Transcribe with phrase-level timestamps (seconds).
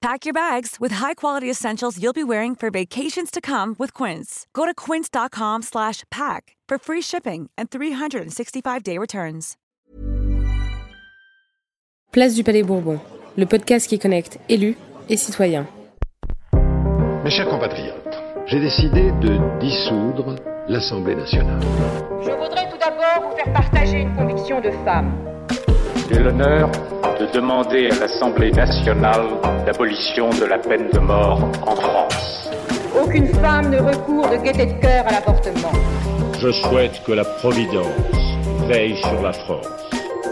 [0.00, 4.46] Pack your bags with high-quality essentials you'll be wearing for vacations to come with Quince.
[4.54, 9.56] Go to quince.com/pack for free shipping and 365-day returns.
[12.12, 12.98] Place du Palais Bourbon,
[13.36, 14.76] le podcast qui connecte élus
[15.10, 15.66] et citoyens.
[17.22, 20.36] Mes chers compatriotes, j'ai décidé de dissoudre
[20.66, 21.60] l'Assemblée nationale.
[22.22, 25.29] Je voudrais tout d'abord vous faire partager une conviction de femme.
[26.10, 26.68] J'ai l'honneur
[27.20, 29.28] de demander à l'Assemblée nationale
[29.64, 32.50] l'abolition de la peine de mort en France.
[33.00, 35.70] Aucune femme ne recourt de gaieté de cœur à l'avortement.
[36.40, 37.86] Je souhaite que la Providence
[38.66, 39.68] veille sur la France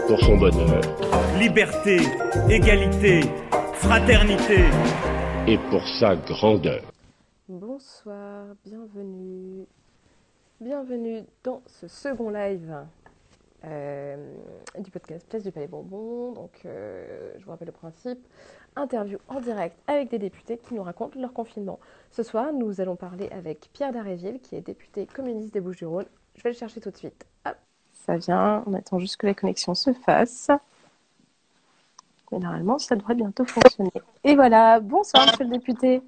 [0.05, 0.81] pour son bonheur.
[1.37, 1.99] Liberté,
[2.49, 3.21] égalité,
[3.75, 4.65] fraternité.
[5.47, 6.81] Et pour sa grandeur.
[7.47, 9.65] Bonsoir, bienvenue.
[10.59, 12.75] Bienvenue dans ce second live
[13.65, 14.33] euh,
[14.77, 16.31] du podcast Place du Palais Bourbon.
[16.31, 18.19] Donc, euh, je vous rappelle le principe
[18.75, 21.79] interview en direct avec des députés qui nous racontent leur confinement.
[22.11, 26.05] Ce soir, nous allons parler avec Pierre Daréville, qui est député communiste des Bouches-du-Rhône.
[26.35, 27.25] Je vais le chercher tout de suite.
[27.45, 27.55] Hop,
[27.91, 28.63] ça vient.
[28.65, 30.49] On attend juste que la connexion se fasse.
[32.31, 33.91] Mais normalement, ça devrait bientôt fonctionner.
[34.23, 34.79] Et voilà.
[34.79, 36.01] Bonsoir, monsieur le député.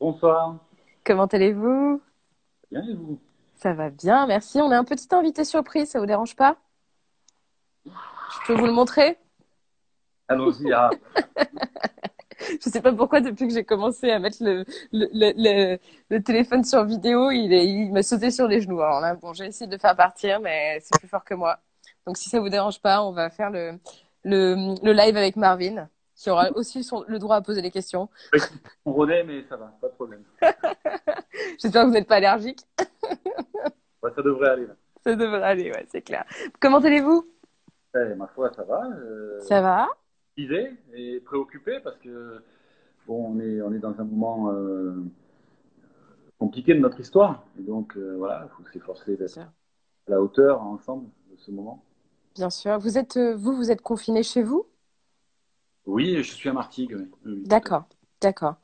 [0.00, 0.56] Bonsoir.
[1.04, 2.00] Comment allez-vous?
[2.70, 3.18] Bien et vous?
[3.54, 4.60] Ça va bien, merci.
[4.60, 6.56] On a un petit invité surprise, ça vous dérange pas?
[7.86, 9.18] Je peux vous le montrer?
[10.28, 10.72] Allons-y.
[10.72, 10.90] Ah.
[12.60, 15.78] Je sais pas pourquoi, depuis que j'ai commencé à mettre le, le, le,
[16.10, 18.80] le, téléphone sur vidéo, il, est, il m'a sauté sur les genoux.
[18.80, 21.58] Alors là, bon, j'ai essayé de le faire partir, mais c'est plus fort que moi.
[22.06, 23.78] Donc si ça vous dérange pas, on va faire le,
[24.24, 28.08] live avec Marvin, qui aura aussi son, le droit à poser des questions.
[28.84, 30.24] On renaît, mais ça va, pas de problème.
[31.60, 32.60] J'espère que vous n'êtes pas allergique.
[34.02, 34.66] ouais, ça devrait aller.
[34.66, 34.74] Là.
[35.04, 36.24] Ça devrait aller, ouais, c'est clair.
[36.60, 37.26] Comment allez-vous?
[37.94, 38.86] Eh, Ma foi, ça va.
[38.86, 39.40] Euh...
[39.40, 39.88] Ça va
[40.36, 42.42] Idée et préoccupé parce que
[43.06, 44.94] bon, on est, on est dans un moment euh,
[46.38, 47.44] compliqué de notre histoire.
[47.58, 49.50] Et donc, euh, voilà, il faut s'efforcer d'être à
[50.08, 51.84] la hauteur ensemble de ce moment.
[52.34, 52.78] Bien sûr.
[52.78, 54.66] Vous êtes, vous, vous êtes confiné chez vous?
[55.84, 56.96] Oui, je suis à Martigues.
[56.98, 57.10] Oui.
[57.26, 57.84] Oui, d'accord,
[58.20, 58.54] d'accord.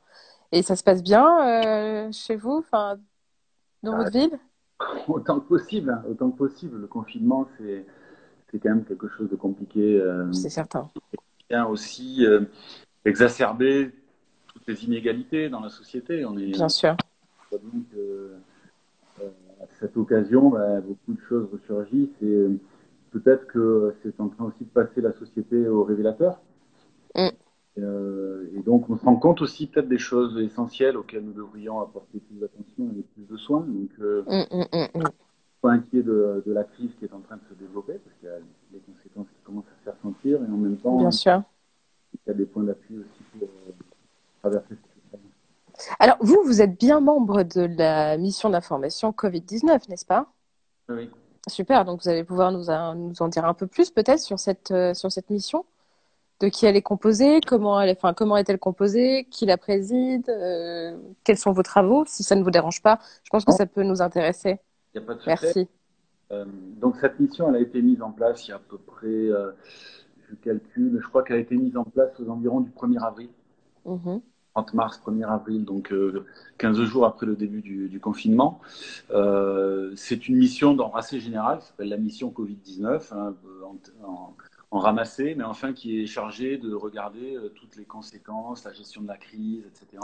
[0.51, 2.97] Et ça se passe bien chez vous, enfin,
[3.83, 4.39] dans Ah, votre ville?
[5.07, 6.77] Autant que possible, hein, autant que possible.
[6.79, 7.85] Le confinement, c'est
[8.51, 9.99] c'est quand même quelque chose de compliqué.
[9.99, 10.89] Euh, C'est certain.
[11.49, 12.41] vient aussi euh,
[13.05, 13.91] exacerber
[14.47, 16.25] toutes les inégalités dans la société.
[16.25, 16.95] On est Bien sûr.
[17.51, 18.37] donc euh,
[19.19, 22.47] à cette occasion, bah, beaucoup de choses ressurgissent et
[23.11, 26.39] peut-être que c'est en train aussi de passer la société au révélateur.
[27.15, 27.29] Mm.
[27.77, 31.79] Euh, et donc on se rend compte aussi peut-être des choses essentielles auxquelles nous devrions
[31.81, 33.61] apporter plus d'attention et plus de soins.
[33.61, 35.03] Donc euh, mm, mm, mm.
[35.61, 38.29] Pas inquiet de, de la crise qui est en train de se développer parce qu'il
[38.29, 38.37] y a
[38.71, 41.41] les conséquences qui commencent à se faire sentir et en même temps Bien sûr.
[42.13, 43.71] il y a des points d'appui aussi pour euh,
[44.41, 45.29] traverser cette situation.
[45.99, 50.27] Alors, vous, vous êtes bien membre de la mission d'information Covid-19, n'est-ce pas?
[50.89, 51.09] Oui.
[51.47, 54.39] Super, donc vous allez pouvoir nous, en- nous en dire un peu plus peut-être sur
[54.39, 55.65] cette, euh, sur cette mission?
[56.41, 60.29] De qui elle est composée, comment elle est, enfin, comment est-elle composée, qui la préside,
[60.29, 62.99] euh, quels sont vos travaux, si ça ne vous dérange pas.
[63.25, 64.57] Je pense que ça peut nous intéresser.
[64.93, 65.37] Il n'y a pas de secret.
[65.43, 65.67] Merci.
[66.31, 66.45] Euh,
[66.79, 69.07] donc cette mission, elle a été mise en place il y a à peu près,
[69.07, 69.51] euh,
[70.29, 73.29] je calcule, je crois qu'elle a été mise en place aux environs du 1er avril,
[73.85, 74.21] Mhm.
[74.53, 76.25] 30 mars, 1er avril, donc euh,
[76.57, 78.59] 15 jours après le début du, du confinement.
[79.11, 83.33] Euh, c'est une mission d'ordre assez général, qui s'appelle la mission Covid-19, hein,
[83.63, 84.33] en, en-
[84.71, 89.01] en ramassé, mais enfin qui est chargée de regarder euh, toutes les conséquences, la gestion
[89.01, 90.03] de la crise, etc.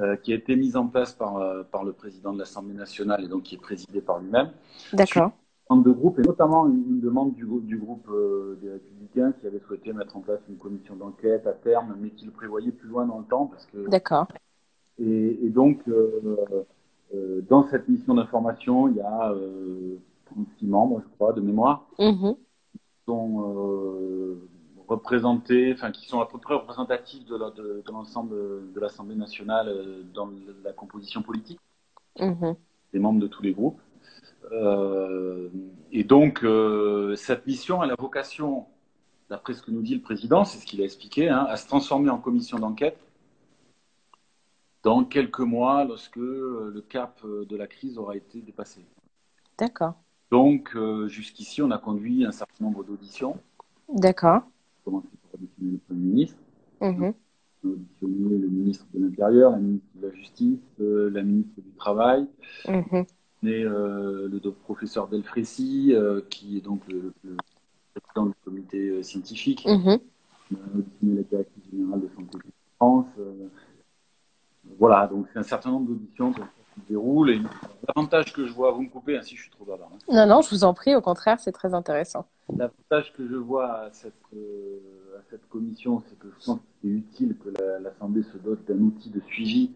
[0.00, 3.24] euh, qui a été mise en place par, euh, par le président de l'Assemblée nationale
[3.24, 4.50] et donc qui est présidée par lui-même.
[4.92, 5.32] D'accord.
[5.70, 9.60] de groupe et notamment une, demande du, grou- du groupe euh, des Républicains qui avait
[9.60, 13.06] souhaité mettre en place une commission d'enquête à terme, mais qui le prévoyait plus loin
[13.06, 14.26] dans le temps parce que D'accord.
[14.98, 15.80] et, et donc
[17.48, 19.96] dans cette mission d'information il y a euh,
[20.26, 21.86] 36 membres je crois de mémoire
[22.72, 24.48] qui sont euh,
[24.88, 29.14] représentés, enfin qui sont à peu près représentatifs de, la- de, de l'ensemble de l'Assemblée
[29.16, 30.30] nationale euh, dans
[30.64, 31.60] la composition politique
[32.18, 32.56] Mhm.
[32.92, 33.80] des membres de tous les groupes.
[34.50, 35.48] Euh,
[35.92, 38.66] et donc, euh, cette mission a la vocation,
[39.28, 41.68] d'après ce que nous dit le président, c'est ce qu'il a expliqué, hein, à se
[41.68, 42.98] transformer en commission d'enquête
[44.82, 48.80] dans quelques mois lorsque le cap de la crise aura été dépassé.
[49.58, 49.94] D'accord.
[50.30, 53.38] Donc, euh, jusqu'ici, on a conduit un certain nombre d'auditions.
[53.88, 54.42] D'accord.
[54.90, 55.02] Par
[55.34, 56.38] auditionner le Premier ministre.
[56.80, 57.14] Mhm.
[57.64, 61.60] On a auditionné le ministre de l'Intérieur, la ministre de la Justice, euh, la ministre
[61.60, 62.26] du Travail,
[62.66, 67.36] et euh, le professeur Delfrécy, euh, qui est donc le, le
[67.94, 69.66] président du comité scientifique.
[69.66, 69.98] Mhm.
[70.50, 73.06] On a auditionné la directrice générale de Santé publique France.
[74.78, 76.32] voilà, donc c'est un certain nombre d'auditions
[76.78, 77.30] qui déroulent.
[77.30, 77.40] Et
[77.86, 79.90] l'avantage que je vois, vous me coupez, hein, si je suis trop bavard.
[79.92, 79.98] hein.
[80.12, 82.26] Non, non, je vous en prie, au contraire, c'est très intéressant.
[82.56, 84.78] L'avantage que je vois à cette, euh,
[85.18, 88.64] à cette commission, c'est que je pense que c'est utile que la- l'Assemblée se dote
[88.66, 89.70] d'un outil de suivi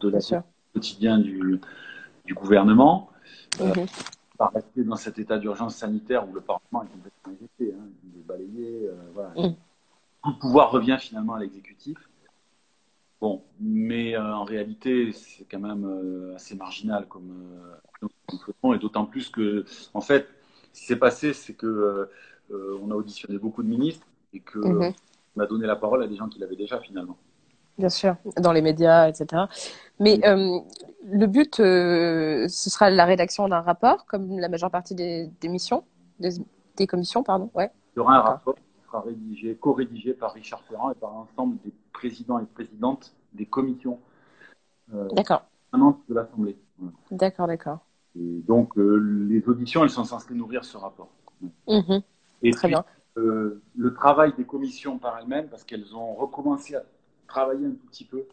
[0.00, 0.18] de la
[0.72, 1.60] quotidien du,
[2.24, 3.10] du gouvernement.
[3.60, 3.86] Euh, Mhm.
[4.38, 8.20] pas rester dans cet état d'urgence sanitaire où le Parlement est complètement injecté, hein, il
[8.20, 8.86] est balayé.
[8.88, 9.30] euh, voilà.
[10.22, 11.96] Tout le pouvoir revient finalement à l'exécutif.
[13.20, 19.06] Bon, mais euh, en réalité, c'est quand même euh, assez marginal comme euh, et d'autant
[19.06, 19.64] plus que,
[19.94, 20.26] en fait,
[20.72, 22.08] ce qui s'est passé, c'est que
[22.50, 24.92] on a auditionné beaucoup de ministres et que Mhm.
[25.36, 27.16] on a donné la parole à des gens qui l'avaient déjà finalement.
[27.78, 29.48] Bien sûr, dans les médias, etc.
[30.00, 35.48] Mais le but, ce sera la rédaction d'un rapport, comme la majeure partie des, des
[35.48, 35.84] missions,
[36.20, 36.30] des,
[36.76, 37.50] des commissions, pardon.
[37.54, 37.70] Ouais.
[37.94, 41.56] Il y aura un rapport qui sera rédigé, co-rédigé par Richard Ferrand et par l'ensemble
[41.64, 43.98] des présidents et présidentes des commissions
[44.92, 45.08] euh,
[45.70, 46.58] permanentes de l'Assemblée.
[46.78, 46.92] Voilà.
[47.10, 47.78] d'accord, d'accord.
[48.16, 48.96] Et donc, euh,
[49.28, 51.08] les auditions, elles sont censées nourrir ce rapport.
[51.66, 52.02] Mhm.
[52.42, 52.84] Et Très puis, bien.
[53.16, 56.82] euh, le travail des commissions par elles-mêmes, parce qu'elles ont recommencé à
[57.26, 58.24] travailler un tout petit peu,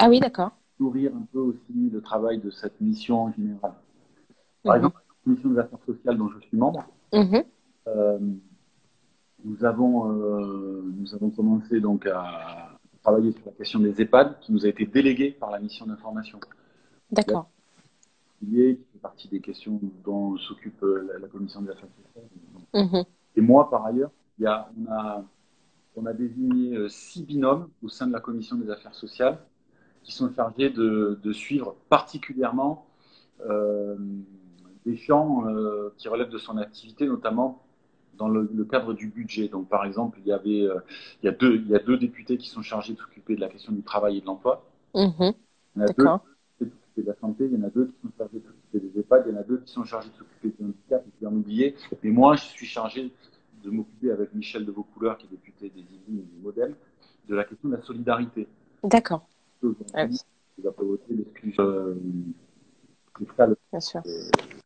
[0.00, 0.50] Ah oui, d'accord.
[0.78, 3.74] nourrir un peu aussi le travail de cette mission générale.
[4.64, 4.78] Par Mhm.
[4.78, 6.84] exemple, la commission des affaires sociales dont je suis membre,
[7.14, 7.44] Mhm.
[7.88, 8.18] euh,
[9.44, 12.69] nous, avons, euh, nous avons commencé donc à
[13.02, 16.38] travailler sur la question des EHPAD, qui nous a été déléguée par la mission d'information.
[17.10, 17.48] D'accord.
[18.38, 22.28] qui fait partie des questions dont s'occupe euh, la, la commission des affaires sociales.
[22.74, 23.04] Mhm.
[23.36, 25.24] Et moi, par ailleurs, il y a, on, a,
[25.96, 29.38] on a désigné euh, six binômes au sein de la commission des affaires sociales
[30.02, 32.86] qui sont chargés de, de suivre particulièrement
[33.48, 33.96] euh,
[34.86, 37.62] des champs euh, qui relèvent de son activité, notamment
[38.20, 39.48] dans le, le cadre du budget.
[39.48, 40.78] Donc, par exemple, il y, avait, euh,
[41.22, 43.40] il, y a deux, il y a deux députés qui sont chargés de s'occuper de
[43.40, 44.62] la question du travail et de l'emploi.
[44.94, 45.32] Mhm.
[45.76, 46.20] Il y en a deux qui sont
[46.60, 49.00] s'occuper de la santé, il y en a deux qui sont chargés de s'occuper des
[49.00, 51.26] EHPAD, il y en a deux qui sont chargés de s'occuper du handicap, et puis
[51.26, 51.74] en oublier.
[52.02, 53.10] Mais moi, je suis chargé
[53.64, 56.74] de m'occuper avec Michel de Vaucouleurs, qui est député des Yvelines et du Modèle,
[57.28, 58.46] de la question de la solidarité.
[58.84, 59.26] D'accord.
[59.62, 60.16] Aujourd'hui, Ah oui,
[60.58, 61.96] il va pas voter l'exclusion
[63.18, 64.02] fiscale, bien sûr.
[64.04, 64.59] le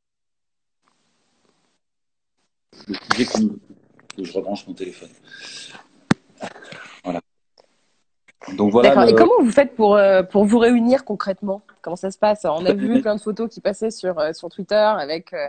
[4.19, 5.09] Et je rebranche mon téléphone.
[7.03, 7.21] Voilà.
[8.57, 9.05] Donc voilà.
[9.05, 11.63] Le- Et comment vous faites pour, euh, pour vous réunir concrètement?
[11.83, 12.45] Comment ça se passe?
[12.45, 15.49] On a vu plein de photos qui passaient sur, euh, sur Twitter avec euh,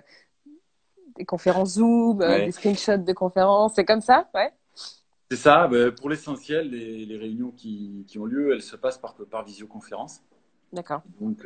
[1.18, 2.46] des conférences Zoom, Ouais.
[2.46, 3.74] des screenshots de conférences.
[3.76, 4.28] C'est comme ça?
[4.34, 4.52] Ouais.
[5.30, 5.68] C'est ça.
[5.68, 9.44] ben, pour l'essentiel, les, les réunions qui, qui ont lieu, elles se passent par, par
[9.44, 10.22] visioconférence.
[10.74, 11.02] D'accord.
[11.22, 11.46] Donc,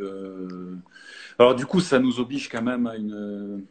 [1.38, 3.64] alors du coup, ça nous oblige quand même à une,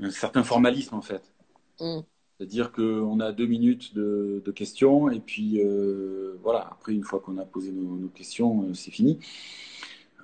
[0.00, 1.32] un certain formalisme en fait.
[1.80, 2.00] Mm.
[2.36, 6.68] C'est-à-dire qu'on a deux minutes de, de questions et puis euh, voilà.
[6.72, 9.20] Après, une fois qu'on a posé nos, nos questions, euh, c'est fini.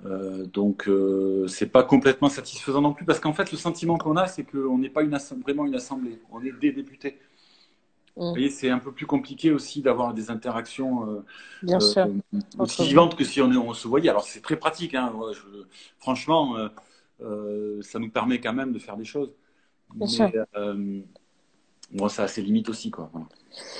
[0.05, 4.17] Euh, donc, euh, c'est pas complètement satisfaisant non plus parce qu'en fait, le sentiment qu'on
[4.17, 6.19] a, c'est qu'on n'est pas une vraiment une assemblée.
[6.31, 7.17] On est des députés.
[8.17, 8.21] Mm.
[8.21, 11.09] Vous voyez, c'est un peu plus compliqué aussi d'avoir des interactions.
[11.09, 11.23] euh,
[11.63, 12.07] Bien euh, sûr.
[12.59, 14.09] aussi Entre- vivante que si on, se voyait.
[14.09, 15.13] Alors c'est très pratique, hein.
[15.15, 15.63] Ouais, je-
[15.99, 16.57] franchement,
[17.21, 19.31] euh, ça nous permet quand même de faire des choses.
[19.95, 20.31] Bien sûr.
[20.55, 21.01] euh,
[21.91, 22.91] bon, ça a ses limites aussi.
[22.91, 23.09] Quoi.
[23.13, 23.27] Voilà.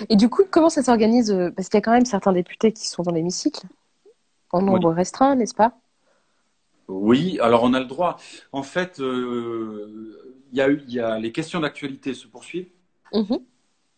[0.10, 2.72] Et du coup, comment ça s'organise euh, Parce qu'il y a quand même certains députés
[2.74, 3.66] qui sont dans l'hémicycle,
[4.52, 5.78] en nombre restreint, n'est-ce pas?
[6.88, 8.18] Oui, alors on a le droit.
[8.52, 12.70] En fait, euh, il y, a eu- il y a les questions d'actualité se poursuivent.
[13.14, 13.40] Mhm.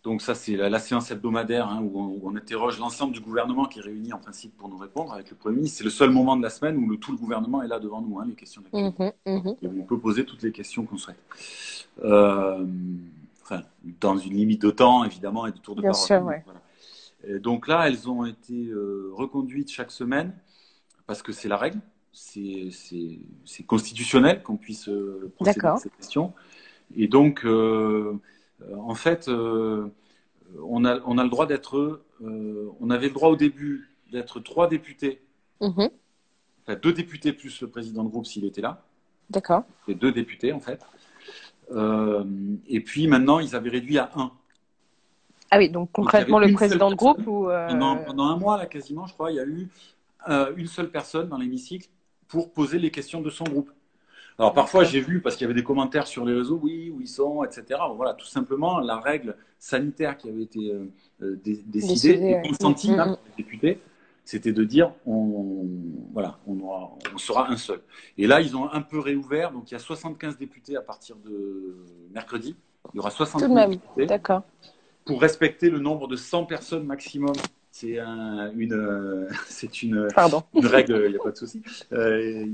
[0.03, 3.22] Donc ça, c'est la, la séance hebdomadaire hein, où, on, où on interroge l'ensemble du
[3.22, 5.77] gouvernement qui est réuni en principe pour nous répondre avec le Premier ministre.
[5.77, 8.01] C'est le seul moment de la semaine où le, tout le gouvernement est là devant
[8.01, 9.13] nous, hein, les questions d'actualité.
[9.25, 9.55] Mhm, mhm.
[9.62, 11.19] Et on peut poser toutes les questions qu'on souhaite.
[12.03, 12.65] Euh,
[13.43, 13.62] enfin,
[14.01, 16.05] dans une limite de temps, évidemment, et de tour de Bien parole.
[16.05, 16.43] sûr, ouais.
[16.45, 16.62] Voilà.
[17.25, 20.36] Et donc là, elles ont été euh, reconduites chaque semaine
[21.07, 21.79] parce que c'est la règle.
[22.12, 22.69] C'est
[23.65, 26.33] constitutionnel qu'on puisse euh, procéder à ces questions.
[26.95, 28.19] Et donc, euh,
[28.75, 29.88] en fait, euh,
[30.62, 31.77] on, a, on a le droit d'être.
[32.22, 35.22] euh, on avait le droit au début d'être trois députés,
[35.62, 35.89] Mhm.
[36.65, 38.83] enfin deux députés plus le président de groupe s'il était là
[39.29, 39.63] D'accord.
[39.88, 40.86] les deux députés en fait.
[41.72, 42.24] Euh,
[42.67, 44.31] et puis maintenant, ils avaient réduit à un.
[45.50, 47.50] Ah oui, donc concrètement, le président de groupe ou.
[47.50, 49.67] euh, Pendant, pendant un mois, là, quasiment, je crois, il y a eu
[50.29, 51.89] euh, une seule personne dans l'hémicycle
[52.27, 53.72] pour poser les questions de son groupe.
[54.39, 56.99] Alors parfois j'ai vu, parce qu'il y avait des commentaires sur les réseaux, oui, où
[57.01, 57.79] ils sont, etc.
[57.87, 60.85] Bon, voilà, tout simplement, la règle sanitaire qui avait été euh,
[61.21, 63.15] euh, dé- décidée et consentie Mm, hein, mm.
[63.15, 63.79] par les députés,
[64.25, 65.65] c'était de dire, on,
[66.13, 67.81] voilà, on, aura- on sera un seul.
[68.17, 71.15] Et là, ils ont un peu réouvert, donc il y a 75 députés à partir
[71.17, 71.75] de
[72.13, 72.55] mercredi.
[72.93, 73.69] Il y aura Tout 75 de même.
[73.71, 74.41] députés D'accord.
[75.05, 77.33] pour respecter le nombre de 100 personnes maximum.
[77.71, 80.07] C'est un- une, euh, c'est une,
[80.55, 81.61] règle, il n'y a pas de souci.
[81.91, 82.45] Euh,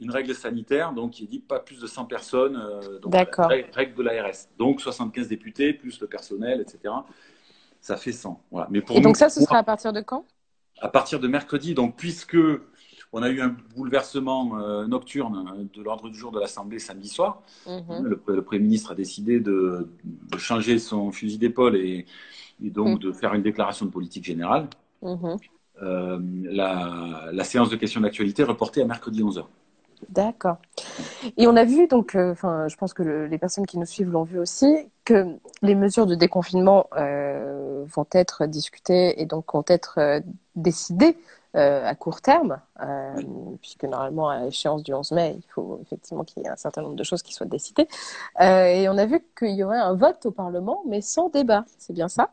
[0.00, 2.56] une règle sanitaire, donc qui dit pas plus de 100 personnes.
[2.56, 4.48] euh, donc, règle, règle de l'ARS.
[4.58, 7.04] Donc 75 députés, plus le personnel, etc.
[7.80, 8.42] Ça fait 100.
[8.50, 8.68] Voilà.
[8.70, 10.24] Mais pour Et donc ça, ce sera à partir de quand?
[10.80, 12.36] À partir de mercredi, donc puisque
[13.12, 17.08] on a eu un bouleversement euh, nocturne euh, de l'ordre du jour de l'Assemblée samedi
[17.08, 18.04] soir, Mhm.
[18.04, 22.06] le, le Premier ministre a décidé de, de changer son fusil d'épaule et,
[22.62, 22.98] et donc Mhm.
[22.98, 24.68] de faire une déclaration de politique générale.
[25.02, 25.36] Mhm.
[25.82, 29.48] Euh, la, la séance de questions d'actualité est reportée à mercredi 11h.
[30.08, 30.56] D'accord.
[31.36, 32.34] Et on a vu donc, euh,
[32.68, 34.66] je pense que le- les personnes qui nous suivent l'ont vu aussi,
[35.04, 35.26] que
[35.62, 40.20] les mesures de déconfinement euh, vont être discutées et donc vont être euh,
[40.56, 41.16] décidées
[41.54, 42.60] à court terme,
[43.60, 46.82] puisque normalement à l'échéance du 11 mai, il faut effectivement qu'il y ait un certain
[46.82, 47.88] nombre de choses qui soient décidées.
[48.40, 51.64] Et on a vu qu'il y aurait un vote au Parlement, mais sans débat.
[51.78, 52.30] C'est bien ça?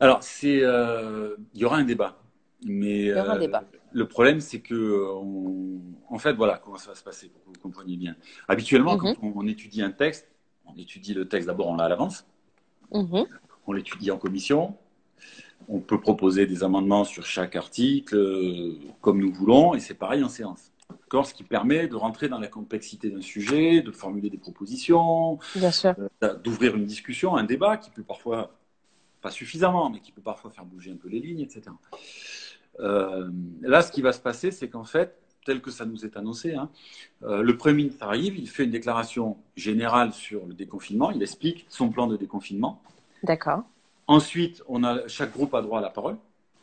[0.00, 0.58] Alors, il
[1.54, 2.16] y aura un débat.
[2.64, 3.64] Mais y aura un débat.
[3.94, 7.46] Le problème, c'est que, on- en fait, voilà comment ça va se passer pour que
[7.48, 8.16] vous compreniez bien.
[8.48, 9.00] Habituellement, Mhm.
[9.00, 10.28] quand on, on étudie un texte,
[10.66, 12.26] on étudie le texte d'abord, on l'a à l'avance,
[12.92, 13.24] Mhm.
[13.66, 14.76] on l'étudie en commission,
[15.68, 20.22] on peut proposer des amendements sur chaque article, euh, comme nous voulons, et c'est pareil
[20.24, 20.70] en séance.
[21.24, 25.38] Ce qui permet de rentrer dans la complexité d'un sujet, de formuler des propositions,
[26.24, 28.58] euh, d'ouvrir une discussion, un débat qui peut parfois,
[29.22, 31.70] pas suffisamment, mais qui peut parfois faire bouger un peu les lignes, etc.
[32.80, 33.30] Euh,
[33.62, 36.54] là, ce qui va se passer, c'est qu'en fait, tel que ça nous est annoncé,
[36.54, 36.70] hein,
[37.22, 41.66] euh, le Premier ministre arrive, il fait une déclaration générale sur le déconfinement, il explique
[41.68, 42.82] son plan de déconfinement.
[43.22, 43.62] D'accord.
[44.06, 46.16] Ensuite, on a, chaque groupe a droit à la parole.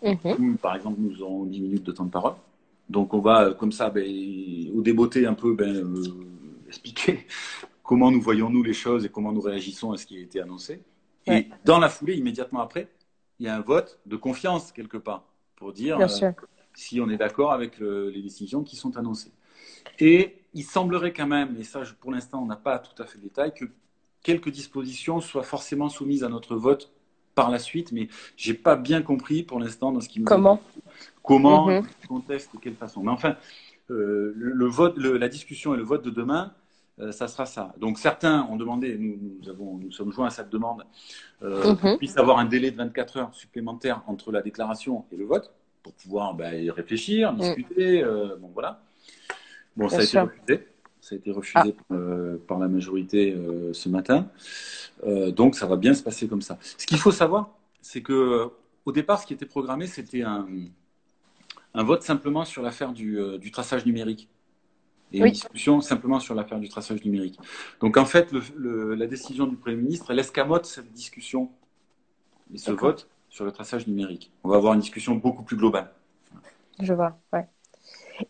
[0.04, 0.36] Mhm.
[0.40, 2.34] Nous, par exemple, nous aurons 10 minutes de temps de parole.
[2.90, 4.04] Donc, on va, euh, comme ça, ben,
[4.76, 6.04] au débeauté un peu, ben, euh,
[6.68, 7.26] expliquer
[7.84, 10.82] comment nous voyons-nous les choses et comment nous réagissons à ce qui a été annoncé.
[11.28, 12.88] Et dans la foulée, immédiatement après,
[13.40, 15.24] il y a un vote de confiance quelque part
[15.62, 16.08] pour dire euh,
[16.74, 19.32] si on est d'accord avec le- les décisions qui sont annoncées.
[20.00, 23.18] Et il semblerait quand même, et ça pour l'instant on n'a pas tout à fait
[23.20, 23.66] le détail, que
[24.24, 26.92] quelques dispositions soient forcément soumises à notre vote
[27.36, 30.62] par la suite, mais j'ai pas bien compris pour l'instant dans ce qui est Comment
[31.24, 33.04] comment, dans quel contexte, de quelle façon.
[33.04, 33.36] Mais enfin,
[33.92, 36.54] euh, le, le vote, le- la discussion et le vote de demain,
[37.00, 37.74] euh, ça sera ça.
[37.78, 40.84] Donc certains ont demandé, nous, nous, avons, nous sommes joints à cette demande,
[41.42, 41.78] euh, Mhm.
[41.78, 45.54] qu'on puisse avoir un délai de 24 heures supplémentaire entre la déclaration et le vote,
[45.84, 48.82] pour pouvoir ben, y réfléchir, discuter, euh, bon voilà.
[49.76, 50.00] Bon, ça Mm.
[50.02, 50.22] A sûr.
[50.24, 50.68] été refusé.
[51.00, 54.30] Ça a été refusé euh, par la majorité euh, ce matin.
[55.04, 56.60] Euh, donc ça va bien se passer comme ça.
[56.78, 57.50] Ce qu'il faut savoir,
[57.82, 58.50] c'est que
[58.86, 60.46] au départ, ce qui était programmé, c'était un,
[61.74, 64.30] un vote simplement sur l'affaire du, du traçage numérique.
[65.14, 65.28] Et Oui.
[65.28, 67.40] une discussion simplement sur l'affaire du traçage numérique.
[67.82, 71.52] Donc en fait, le- le- la décision du Premier ministre, elle escamote cette discussion
[72.54, 74.32] et ce vote sur le traçage numérique.
[74.44, 75.92] On va avoir une discussion beaucoup plus globale.
[76.80, 77.48] Je vois, ouais.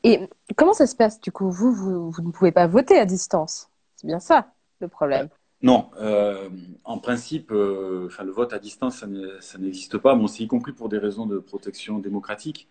[0.04, 1.52] Et comment ça se passe du coup?
[1.52, 3.70] Vous, vous, vous ne pouvez pas voter à distance.
[3.96, 5.30] C'est bien ça le problème.
[5.62, 6.50] Non, euh,
[6.86, 9.04] en principe, euh, le vote à distance,
[9.42, 10.16] ça n'existe pas.
[10.16, 12.68] Bon, c'est y compris pour des raisons de protection démocratique.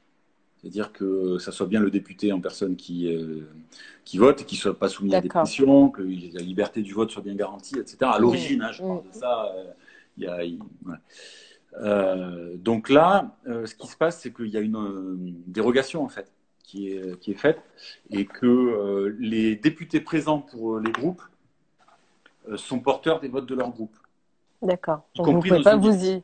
[0.61, 3.49] C'est-à-dire que ça soit bien le député en personne qui, euh,
[4.05, 6.93] qui vote, et qu'il ne soit pas soumis à des pressions, que la liberté du
[6.93, 7.97] vote soit bien garantie, etc.
[8.03, 9.47] À l'origine, hein, je parle de ça.
[9.55, 9.73] euh,
[10.19, 10.41] y a.
[11.81, 16.05] Euh, donc là, euh, ce qui se passe, c'est qu'il y a une euh, dérogation
[16.05, 16.31] en fait
[16.65, 17.61] qui est, qui est faite
[18.11, 21.23] et que les députés présents pour les groupes
[22.55, 23.97] sont porteurs des votes de leur groupe.
[24.63, 25.03] D'accord.
[25.17, 26.21] Donc vous ne pouvez pas vous y.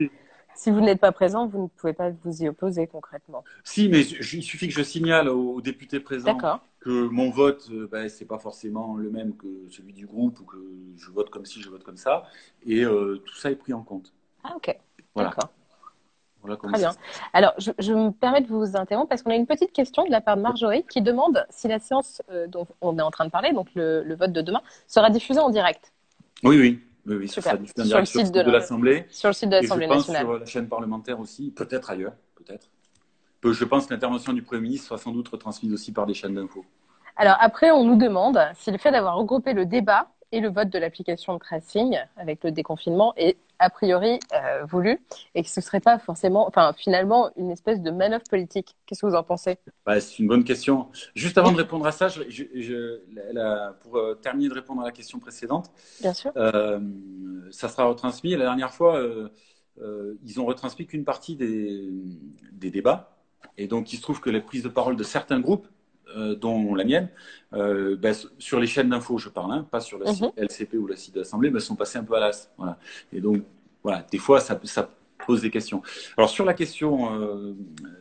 [0.56, 3.44] Si vous n'êtes pas présent, vous ne pouvez pas vous y opposer concrètement.
[3.62, 6.38] Si, mais il suffit que je signale aux députés présents
[6.80, 10.44] que mon vote, euh, ben, c'est pas forcément le même que celui du groupe ou
[10.44, 10.56] que
[10.96, 12.25] je vote comme ci, je vote comme ça,
[12.64, 14.12] et euh, tout ça est pris en compte.
[14.44, 14.76] Ah ok.
[15.14, 15.30] Voilà.
[15.30, 15.50] D'accord.
[16.42, 16.92] Voilà Très bien.
[17.32, 20.12] Alors, je, je me permets de vous interrompre parce qu'on a une petite question de
[20.12, 23.25] la part de Marjorie qui demande si la séance euh, dont on est en train
[23.25, 25.92] de parler, donc le, le vote de demain, sera diffusée en direct
[26.44, 27.52] Oui, oui, oui, oui, ça Super.
[27.52, 29.06] sera diffusé en Sur de de la- l'Assemblée.
[29.10, 30.22] sur le site de l'Assemblée pense nationale.
[30.22, 32.68] sur la chaîne parlementaire aussi, peut-être ailleurs, peut-être.
[33.40, 36.14] Peu- Je pense que l'intervention du Premier ministre sera sans doute retransmise aussi par des
[36.14, 36.64] chaînes d'infos.
[37.16, 40.71] Alors après, on nous demande si le fait d'avoir regroupé le débat et le vote
[40.71, 45.00] de l'application de tracing avec le déconfinement est a priori euh, voulu
[45.35, 48.76] et que ce serait pas forcément, enfin finalement une espèce de manœuvre politique.
[48.85, 49.59] Qu'est-ce que vous en pensez?
[49.87, 50.88] Bah, C'est une bonne question.
[51.14, 53.00] Juste avant de répondre à ça, je, je,
[53.33, 56.80] la, pour euh, terminer de répondre à la question précédente, bien sûr, euh,
[57.50, 58.33] ça sera retransmis.
[58.33, 59.02] La dernière fois,
[60.23, 61.88] ils ont retransmis qu'une partie des,
[62.52, 63.16] des, débats,
[63.56, 65.68] et donc il se trouve que les prises de parole de certains groupes
[66.16, 67.08] dont la mienne,
[67.52, 70.87] euh, ben, sur les chaînes d'infos, je parle, hein, pas sur le site LCP ou
[70.87, 72.50] le site de l'Assemblée, mais sont passées un peu à l'as.
[72.58, 72.78] Voilà.
[73.12, 73.42] Et donc,
[73.82, 74.90] voilà, des fois, ça, ça
[75.26, 75.82] pose des questions.
[76.16, 77.54] Alors, sur la question, euh,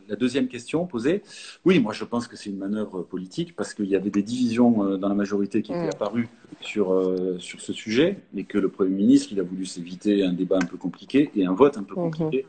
[0.08, 1.22] la deuxième question posée,
[1.64, 4.84] oui, moi, je pense que c'est une manœuvre politique parce qu'il y avait des divisions
[4.84, 6.28] euh, dans la majorité qui étaient apparues
[6.60, 10.32] sur, euh, sur ce sujet et que le Premier ministre, il a voulu s'éviter un
[10.32, 12.46] débat un peu compliqué et un vote un peu compliqué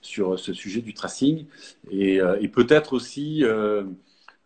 [0.00, 1.44] sur ce sujet du tracing
[1.90, 3.44] et, euh, et peut-être aussi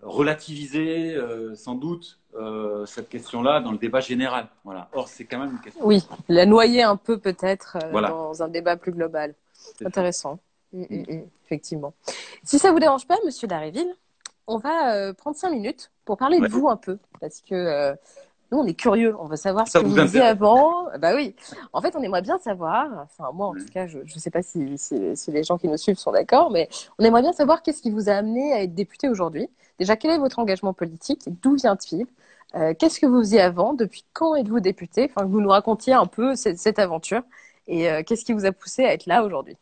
[0.02, 4.48] relativiser euh, sans doute euh, cette question-là dans le débat général.
[4.64, 4.88] Voilà.
[4.92, 5.86] Or, c'est quand même une question.
[5.86, 8.08] Oui, la noyer un peu peut-être euh, voilà.
[8.08, 9.34] dans un débat plus global.
[9.84, 10.38] Intéressant.
[10.72, 11.22] Mmh, mmh, mmh.
[11.44, 11.94] Effectivement.
[12.42, 13.94] Si ça vous dérange pas, Monsieur Daréville,
[14.46, 16.48] on va prendre cinq minutes pour parler ouais.
[16.48, 17.94] de vous un peu, parce que
[18.50, 20.88] nous, on est curieux, on veut savoir ça ce que vous, vous disiez avant.
[20.98, 21.36] Bah oui.
[21.72, 24.42] En fait, on aimerait bien savoir, enfin moi en tout cas, je ne sais pas
[24.42, 26.68] si, si, si, les gens qui nous suivent sont d'accord, mais
[26.98, 29.48] on aimerait bien savoir qu'est-ce qui vous a amené à être député aujourd'hui.
[29.78, 32.06] Déjà, quel est votre engagement politique D'où vient-il?
[32.54, 33.74] Euh, Qu'est-ce que vous faisiez avant?
[33.74, 35.10] Depuis quand êtes-vous député?
[35.10, 37.22] Enfin, que vous nous racontiez un peu cette, cette aventure.
[37.66, 39.56] Et euh, qu'est-ce qui vous a poussé à être là aujourd'hui?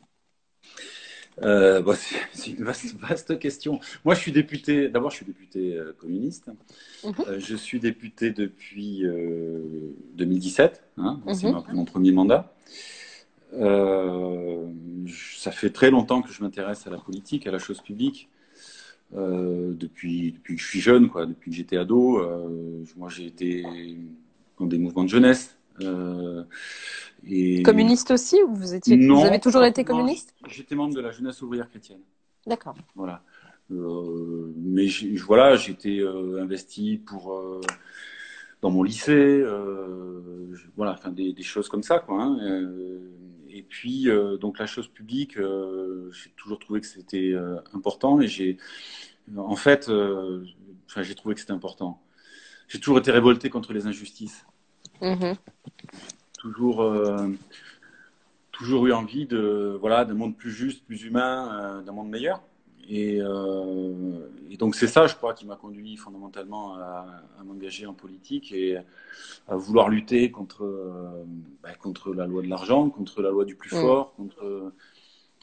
[1.43, 1.95] Euh, bah,
[2.33, 3.81] c'est une vaste, vaste, question.
[4.05, 4.89] Moi, je suis député.
[4.89, 6.49] D'abord, je suis député euh, communiste.
[6.49, 7.29] Mm -hmm.
[7.29, 9.05] euh, je suis député depuis
[10.15, 10.83] 2017.
[10.99, 11.21] Hein.
[11.35, 12.53] C'est mon premier mandat.
[15.43, 18.29] Ça fait très longtemps que je m'intéresse à la politique, à la chose publique.
[19.13, 22.23] Euh, depuis, depuis que je suis jeune, quoi, depuis que j'étais ado.
[22.97, 23.65] moi, j'ai été
[24.59, 25.57] dans des mouvements de jeunesse.
[25.83, 26.45] Euh,
[27.27, 27.63] et...
[27.63, 30.35] Communiste aussi ou vous, étiez, non, vous avez toujours été communiste?
[30.49, 32.01] J'étais membre de la jeunesse ouvrière chrétienne.
[32.47, 32.75] D'accord.
[32.95, 33.23] Voilà.
[33.71, 34.87] Euh, mais
[35.27, 37.41] voilà, j'étais euh, investi pour
[38.63, 39.43] dans mon lycée,
[40.77, 42.23] voilà, enfin des, des, choses comme ça, quoi.
[42.23, 42.39] Hein,
[43.53, 44.09] et puis
[44.41, 47.35] donc la chose publique, j'ai toujours trouvé que c'était
[47.75, 48.59] important et j'ai,
[49.37, 52.01] en fait, enfin j'ai trouvé que c'était important.
[52.71, 54.47] J'ai toujours été révolté contre les injustices.
[55.01, 55.33] Mmh.
[56.39, 57.29] Toujours, euh,
[58.53, 62.41] toujours eu envie de voilà d'un monde plus juste, plus humain, euh, d'un monde meilleur.
[62.93, 67.07] Et, euh, et donc c'est ça, je crois, qui m'a conduit fondamentalement à,
[67.39, 68.77] à m'engager en politique et
[69.49, 70.65] à vouloir lutter contre
[71.63, 73.81] bah, contre la loi de l'argent, contre la loi du plus Mmh.
[73.81, 74.73] fort, contre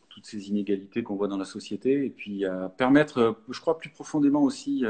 [0.09, 3.89] toutes ces inégalités qu'on voit dans la société, et puis à permettre, je crois, plus
[3.91, 4.83] profondément aussi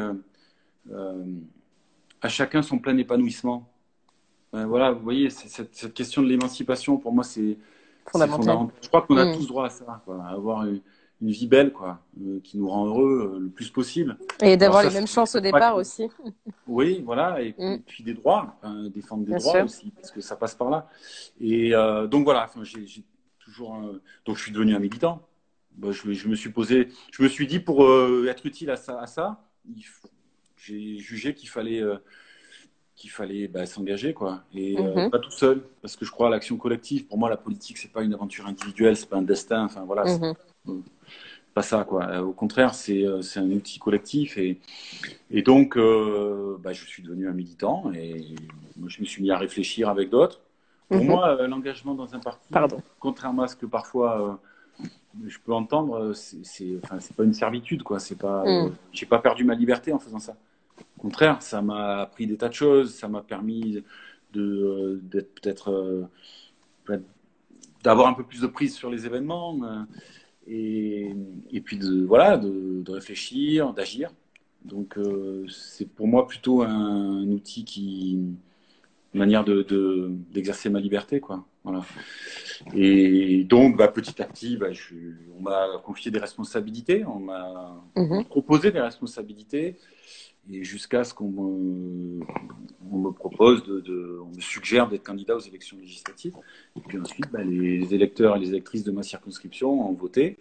[2.21, 3.67] à chacun son plein épanouissement.
[4.53, 7.57] Euh, voilà, vous voyez, cette, cette, question de l'émancipation, pour moi, c'est
[8.07, 8.45] fondamental.
[8.45, 8.75] fondamental.
[8.81, 9.35] Je crois qu'on a Mm.
[9.35, 10.81] tous droit à ça, quoi, à avoir une,
[11.21, 14.17] une vie belle, quoi, euh, qui nous rend heureux euh, le plus possible.
[14.41, 16.09] Et d'avoir les mêmes chances au départ que- aussi.
[16.67, 17.77] Oui, voilà, et, Mm.
[17.85, 19.65] puis des droits, enfin, défendre des Bien droits sûr.
[19.65, 20.89] aussi, parce que ça passe par là.
[21.39, 23.03] Et euh, donc voilà, j'ai
[23.39, 23.79] toujours,
[24.25, 25.21] donc je suis devenu un militant.
[25.77, 28.75] Bah, je, je me suis posé, je me suis dit pour euh, être utile à
[28.75, 29.07] ça, à
[30.57, 31.97] j'ai jugé qu'il fallait euh,
[32.95, 35.09] qu'il fallait bah, s'engager quoi et euh, Mhm.
[35.11, 37.91] pas tout seul parce que je crois à l'action collective pour moi la politique c'est
[37.91, 40.03] pas une aventure individuelle c'est pas un destin enfin voilà.
[41.57, 44.51] Pas ça quoi Euh, au contraire c'est euh, c'est un outil collectif et
[45.37, 48.35] et donc euh, bah, je suis devenu un militant et
[48.79, 50.39] moi, je me suis mis à réfléchir avec d'autres
[50.89, 51.07] pour Mhm.
[51.11, 51.21] moi
[51.53, 52.77] l'engagement dans un parti Pardon.
[52.99, 54.39] contrairement à ce que parfois
[55.33, 56.13] je peux entendre
[56.53, 58.69] c'est enfin, c'est pas une servitude quoi c'est pas Mm.
[58.97, 60.35] j'ai pas perdu ma liberté en faisant ça
[60.97, 63.63] au contraire, ça m'a appris des tas de choses, ça m'a permis
[64.35, 65.67] de d'être peut-être
[67.83, 69.51] d'avoir un peu plus de prise sur les événements
[70.47, 71.13] et,
[71.51, 74.11] et puis de voilà de, de réfléchir, d'agir.
[74.65, 76.69] Donc euh, c'est pour moi plutôt un,
[77.23, 78.13] un outil qui
[79.13, 81.45] une manière de de- d'exercer ma liberté quoi.
[81.63, 81.83] Voilà.
[82.75, 84.95] Et donc bah, petit à petit, bah, je,
[85.37, 88.25] on m'a confié des responsabilités, on m'a Mhm.
[88.25, 89.75] proposer des responsabilités
[90.51, 92.21] et jusqu'à ce qu'on me,
[92.91, 96.35] on me propose, de, de- on me suggère d'être candidat aux élections législatives.
[96.75, 100.37] Et puis ensuite, bah, les électeurs et les électrices de ma circonscription ont voté,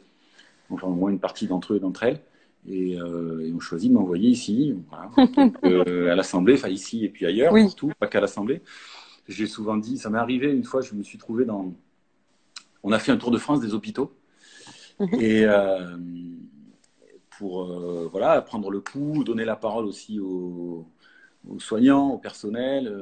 [0.71, 2.21] enfin au moins une partie d'entre eux et d'entre elles,
[2.69, 5.11] et, euh, et ont choisi de m'envoyer ici, voilà.
[5.37, 7.65] Donc, euh, à l'Assemblée, enfin ici et puis ailleurs, Oui.
[7.65, 8.61] partout, pas qu'à l'Assemblée.
[9.29, 11.75] J'ai souvent dit, ça m'est arrivé une fois, je me suis trouvé dans...
[12.85, 14.13] On a fait un tour de France des hôpitaux.
[15.19, 15.97] Et euh,
[17.39, 20.87] pour euh, voilà, prendre le pouls, donner la parole aussi aux,
[21.49, 22.93] aux soignants, au personnel,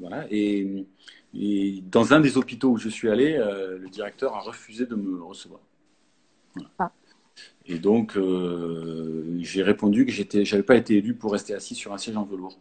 [0.00, 0.26] voilà.
[0.30, 0.86] Et,
[1.34, 5.22] et, dans un des hôpitaux où je suis allé, le directeur a refusé de me
[5.22, 5.60] recevoir.
[6.78, 6.90] Ah.
[7.66, 8.18] Et donc,
[9.40, 12.24] j'ai répondu que j'étais, j'avais pas été élu pour rester assis sur un siège en
[12.24, 12.58] velours.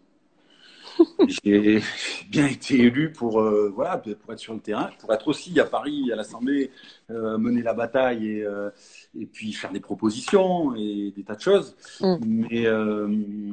[1.28, 1.82] J'ai
[2.30, 5.66] bien été élu pour, euh, voilà, pour être sur le terrain, pour être aussi à
[5.66, 6.72] Paris, à l'Assemblée,
[7.10, 8.70] euh, mener la bataille et, euh,
[9.18, 11.76] et puis faire des propositions et des tas de choses.
[12.00, 12.16] Mm.
[12.26, 12.66] Mais,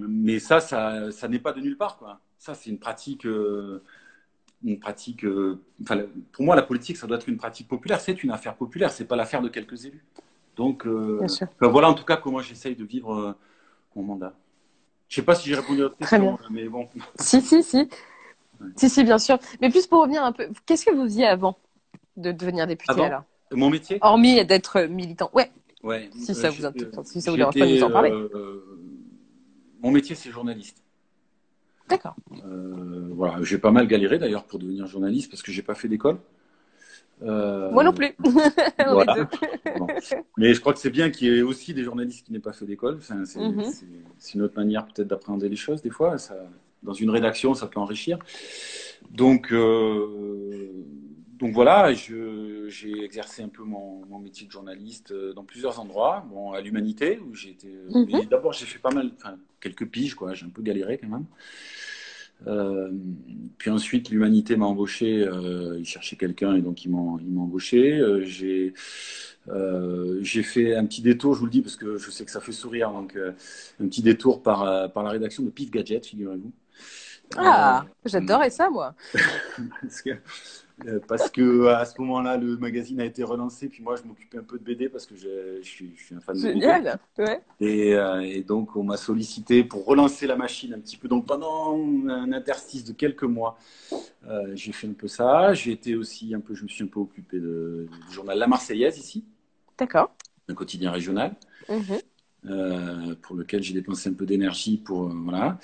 [0.08, 1.98] mais ça, ça, ça n'est pas de nulle part.
[1.98, 2.20] Quoi.
[2.38, 3.24] Ça, c'est une pratique.
[3.24, 5.24] une pratique
[5.82, 8.00] enfin, pour moi, la politique, ça doit être une pratique populaire.
[8.00, 10.04] C'est une affaire populaire, c'est pas l'affaire de quelques élus.
[10.56, 10.86] Donc,
[11.60, 13.36] voilà en tout cas comment j'essaye de vivre
[13.94, 14.34] mon mandat.
[15.08, 16.88] Je sais pas si j'ai répondu à votre question, mais bon.
[17.18, 17.88] Si, si, si.
[18.76, 19.38] Si, si, bien sûr.
[19.60, 21.58] Mais plus pour revenir un peu, qu'est-ce que vous faisiez avant
[22.16, 23.22] de devenir député alors?
[23.52, 23.98] Mon métier?
[24.02, 25.30] Hormis d'être militant.
[25.32, 25.50] Ouais.
[25.82, 26.10] Ouais.
[26.12, 26.62] Si ça vous,
[27.04, 28.10] si ça vous dérange pas de nous en parler.
[28.10, 28.64] Euh,
[29.80, 30.82] mon métier, c'est journaliste.
[31.88, 32.16] D'accord.
[32.44, 35.88] Euh, voilà, j'ai pas mal galéré d'ailleurs pour devenir journaliste parce que j'ai pas fait
[35.88, 36.18] d'école.
[37.22, 38.14] Euh, Moi non plus.
[40.36, 42.52] Mais je crois que c'est bien qu'il y ait aussi des journalistes qui n'aient pas
[42.52, 42.98] fait d'école.
[42.98, 43.64] Enfin, mhm.
[44.18, 46.18] c'est une autre manière peut-être d'appréhender les choses des fois.
[46.18, 46.36] Ça,
[46.82, 48.18] dans une rédaction, ça peut enrichir.
[49.10, 50.70] Donc, euh,
[51.38, 56.24] donc voilà, j'ai exercé un peu mon, mon, métier de journaliste euh, dans plusieurs endroits.
[56.30, 57.68] Bon, à l'Humanité, où j'ai été.
[57.90, 58.26] Mhm.
[58.30, 60.34] D'abord, j'ai fait pas mal, enfin, quelques piges, quoi.
[60.34, 61.26] J'ai un peu galéré quand même.
[62.46, 62.90] Euh,
[63.58, 65.22] puis ensuite, l'humanité m'a embauché.
[65.26, 67.98] Euh, il cherchait quelqu'un et donc ils m'ont embauché.
[67.98, 68.74] Euh, j'ai
[70.20, 72.40] j'ai fait un petit détour, je vous le dis parce que je sais que ça
[72.40, 72.90] fait sourire.
[72.92, 76.52] Donc un petit détour par par la rédaction de Pif Gadget, figurez-vous.
[77.36, 78.94] Ah, j'adorais ça moi.
[79.82, 80.10] parce que
[80.86, 84.38] euh, parce que à ce moment-là, le magazine a été relancé, puis moi, je m'occupais
[84.38, 86.60] un peu de BD parce que je, suis, un fan de BD.
[86.60, 87.40] Génial, ouais.
[87.62, 91.08] Euh, et, donc, on m'a sollicité pour relancer la machine un petit peu.
[91.08, 91.76] Donc, pendant
[92.08, 93.58] un interstice de quelques mois,
[94.28, 95.52] euh, j'ai fait un peu ça.
[95.52, 98.46] J'ai été aussi un peu, je me suis un peu occupé de, du journal La
[98.46, 99.24] Marseillaise ici.
[99.76, 100.12] D'accord.
[100.48, 101.34] Un quotidien régional.
[102.44, 103.16] Mhm.
[103.16, 105.58] pour lequel j'ai dépensé un peu d'énergie pour voilà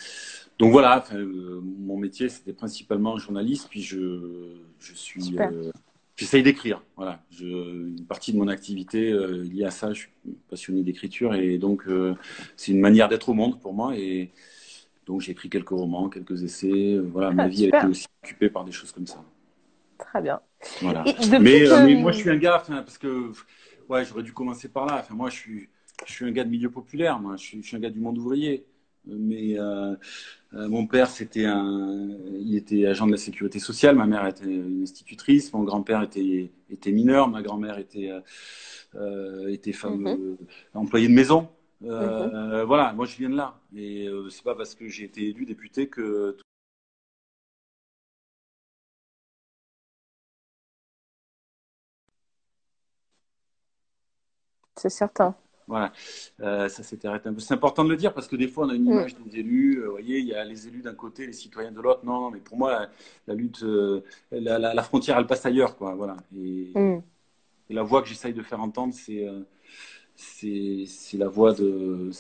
[0.58, 5.72] donc voilà, euh, mon métier c'était principalement journaliste, puis je, je suis, euh,
[6.16, 6.82] j'essaye d'écrire.
[6.96, 10.10] Voilà, je, une partie de mon activité euh, liée à ça, je suis
[10.48, 11.84] passionné d'écriture et donc
[12.56, 14.30] c'est une manière d'être au monde pour moi et
[15.06, 16.98] donc j'ai écrit quelques romans, quelques essais.
[16.98, 19.24] voilà, ma vie a été aussi occupée par des choses comme ça.
[19.98, 20.40] Très bien.
[20.82, 21.04] Voilà.
[21.40, 23.32] Mais, moi je suis un gars, parce que
[23.88, 24.98] ouais, j'aurais dû commencer par là.
[25.00, 25.68] Enfin, moi je suis,
[26.06, 28.00] je suis un gars de milieu populaire, moi je suis, je suis un gars du
[28.00, 28.66] monde ouvrier
[29.06, 29.94] mais euh,
[30.54, 33.96] euh, mon père, c'était un, il était agent de la sécurité sociale.
[33.96, 35.52] Ma mère était une institutrice.
[35.52, 37.28] Mon grand-père était, était mineur.
[37.28, 38.10] Ma grand-mère était,
[38.94, 40.36] euh, était femme, mhm.
[40.74, 41.48] employée de maison.
[41.80, 42.62] Mhm.
[42.66, 43.58] Voilà, moi je viens de là.
[43.76, 46.36] Et c'est pas parce que j'ai été élu député que
[54.76, 55.34] C'est certain.
[55.66, 55.92] Voilà,
[56.40, 57.40] euh, ça s'était arrêté un peu.
[57.40, 58.92] C'est important de le dire parce que des fois on a une mm.
[58.92, 59.78] image des élus.
[59.78, 62.04] Euh, vous voyez, il y a les élus d'un côté, les citoyens de l'autre.
[62.04, 62.88] Non, mais pour moi,
[63.26, 65.94] la, lutte, euh, la, frontière, elle passe ailleurs, quoi.
[65.94, 66.16] Voilà.
[66.32, 66.98] Mm.
[67.70, 69.26] Et, la voix que j'essaye de faire entendre, c'est
[70.16, 72.10] c'est la voix de,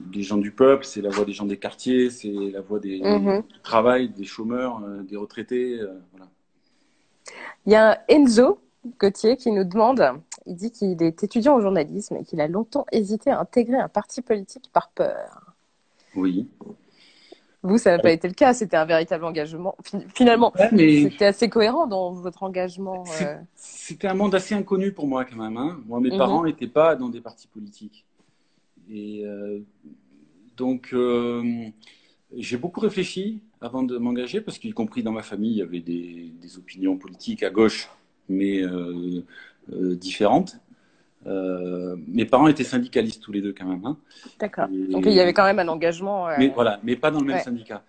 [0.00, 3.00] des gens du peuple, c'est la voix des gens des quartiers, c'est la voix des,
[3.00, 3.46] mm-hmm.
[3.46, 5.78] du travail, des chômeurs, des retraités.
[6.12, 6.30] voilà.
[7.66, 8.60] Il y a Enzo
[9.00, 10.02] Gauthier qui nous demande,
[10.46, 13.88] il dit qu'il est étudiant au journalisme et qu'il a longtemps hésité à intégrer un
[13.88, 15.54] parti politique par peur.
[16.14, 16.48] Oui.
[17.62, 19.74] Vous, ça n'a pas été le cas, c'était un véritable engagement.
[20.14, 23.04] Finalement, c'était assez cohérent dans votre engagement.
[23.22, 23.36] Euh.
[23.54, 25.56] C'était un monde assez inconnu pour moi quand même.
[25.56, 25.80] Hein.
[25.86, 26.18] Moi, mes mhm.
[26.18, 28.04] parents n'étaient pas dans des partis politiques.
[28.90, 29.60] Et euh,
[30.58, 31.70] donc, euh,
[32.36, 35.80] j'ai beaucoup réfléchi avant de m'engager, parce qu'y compris dans ma famille, il y avait
[35.80, 37.88] des opinions politiques à gauche
[38.28, 39.24] mais euh,
[39.72, 40.58] euh, différentes.
[41.26, 43.84] Euh, mes parents étaient syndicalistes tous les deux quand même.
[43.84, 43.96] Hein.
[44.38, 44.68] D'accord.
[44.68, 46.28] Donc il y avait quand même un engagement.
[46.38, 47.82] Mais voilà, mais pas dans le même syndicat.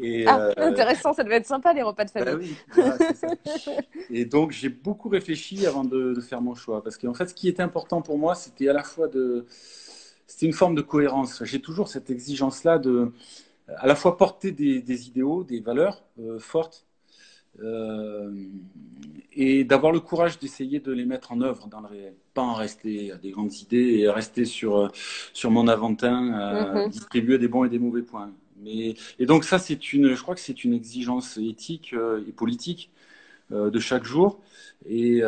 [0.00, 2.56] Et, ah, intéressant, ça devait être sympa les repas de bah famille.
[4.10, 7.48] et donc j'ai beaucoup réfléchi avant de, faire mon choix, parce qu'en fait, ce qui
[7.48, 9.46] était important pour moi, c'était à la fois de,
[10.26, 11.44] c'était une forme de cohérence.
[11.44, 13.12] J'ai toujours cette exigence-là de,
[13.76, 16.02] à la fois porter des, idéaux, des valeurs
[16.38, 16.93] fortes, euh,
[19.36, 22.54] et d'avoir le courage d'essayer de les mettre en œuvre dans le réel, pas en
[22.54, 24.88] rester à des grandes idées et rester sur, euh,
[25.32, 26.90] sur mon aventin à mhm.
[26.90, 28.30] distribuer des bons et des mauvais points.
[28.62, 32.32] Mais, et donc ça, c'est une, je crois que c'est une exigence éthique euh, et
[32.32, 32.90] politique
[33.50, 34.40] de chaque jour.
[34.88, 35.22] Et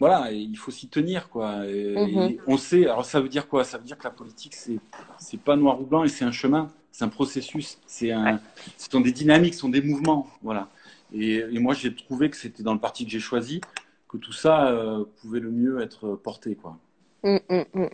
[0.00, 1.66] voilà, il faut s'y tenir, quoi.
[1.66, 2.38] Et, mhm.
[2.46, 3.62] on sait, alors ça veut dire quoi?
[3.62, 4.78] Ça veut dire que la politique, c'est,
[5.18, 6.68] c'est pas noir ou blanc et c'est un chemin.
[6.90, 8.40] c'est un processus, c'est un,
[8.78, 10.70] ce sont des dynamiques, ce sont des mouvements, voilà.
[11.12, 13.60] Et, moi, j'ai trouvé que c'était dans le parti que j'ai choisi
[14.08, 16.76] que tout ça euh, pouvait le mieux être porté, quoi.
[17.24, 17.90] Hum, hum, hum.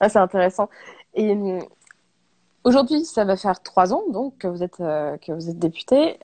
[0.00, 0.70] Ah, c'est intéressant.
[1.14, 1.36] Et
[2.64, 6.18] aujourd'hui, ça va faire trois ans donc que vous êtes que vous êtes député.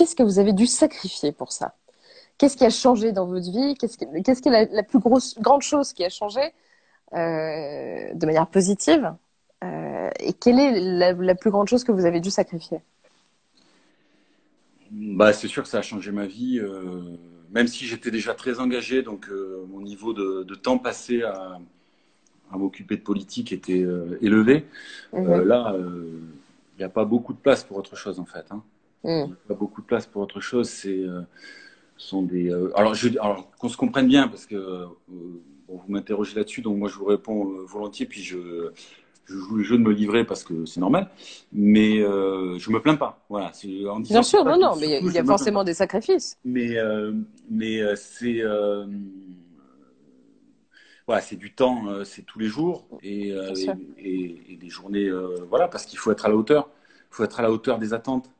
[0.00, 1.74] Qu'est-ce que vous avez dû sacrifier pour ça?
[2.38, 3.74] Qu'est-ce qui a changé dans votre vie?
[3.74, 6.40] Qu'est-ce qui, qu'est-ce qui est la, plus grosse, grande chose qui a changé
[7.12, 9.14] euh, de manière positive?
[9.62, 10.80] Euh, Et quelle est
[11.14, 12.80] la, plus grande chose que vous avez dû sacrifier?
[14.90, 17.16] Bah, C'est sûr que ça a changé ma vie, euh,
[17.50, 19.28] même si j'étais déjà très engagé, donc
[19.68, 21.58] mon niveau de, temps passé à,
[22.52, 23.86] m'occuper de politique était
[24.20, 24.66] élevé.
[25.12, 25.42] Mhm.
[25.42, 28.46] là, il n'y a pas beaucoup de place pour autre chose en fait.
[28.50, 28.62] Hein.
[29.04, 29.12] Mhm.
[29.12, 30.68] Il n'y a pas beaucoup de place pour autre chose.
[30.68, 31.04] C'est
[32.00, 32.50] sont des.
[32.50, 32.96] Euh, alors,
[33.58, 37.52] qu'on se comprenne bien, parce que euh, vous m'interrogez là-dessus, donc moi je vous réponds
[37.52, 38.72] euh, volontiers, puis je,
[39.30, 41.08] je joue le jeu de me livrer parce que c'est normal,
[41.52, 43.24] mais je me plains pas.
[43.28, 43.52] Voilà.
[43.88, 46.36] En bien sûr, non, non, mais il y a, forcément des sacrifices.
[46.44, 46.76] Mais,
[47.50, 48.42] mais c'est.
[51.06, 53.32] voilà, c'est du temps, c'est tous les jours et,
[53.98, 55.10] et, des journées,
[55.48, 56.68] voilà, parce qu'il faut être à la hauteur.
[57.12, 58.30] Il faut être à la hauteur des attentes,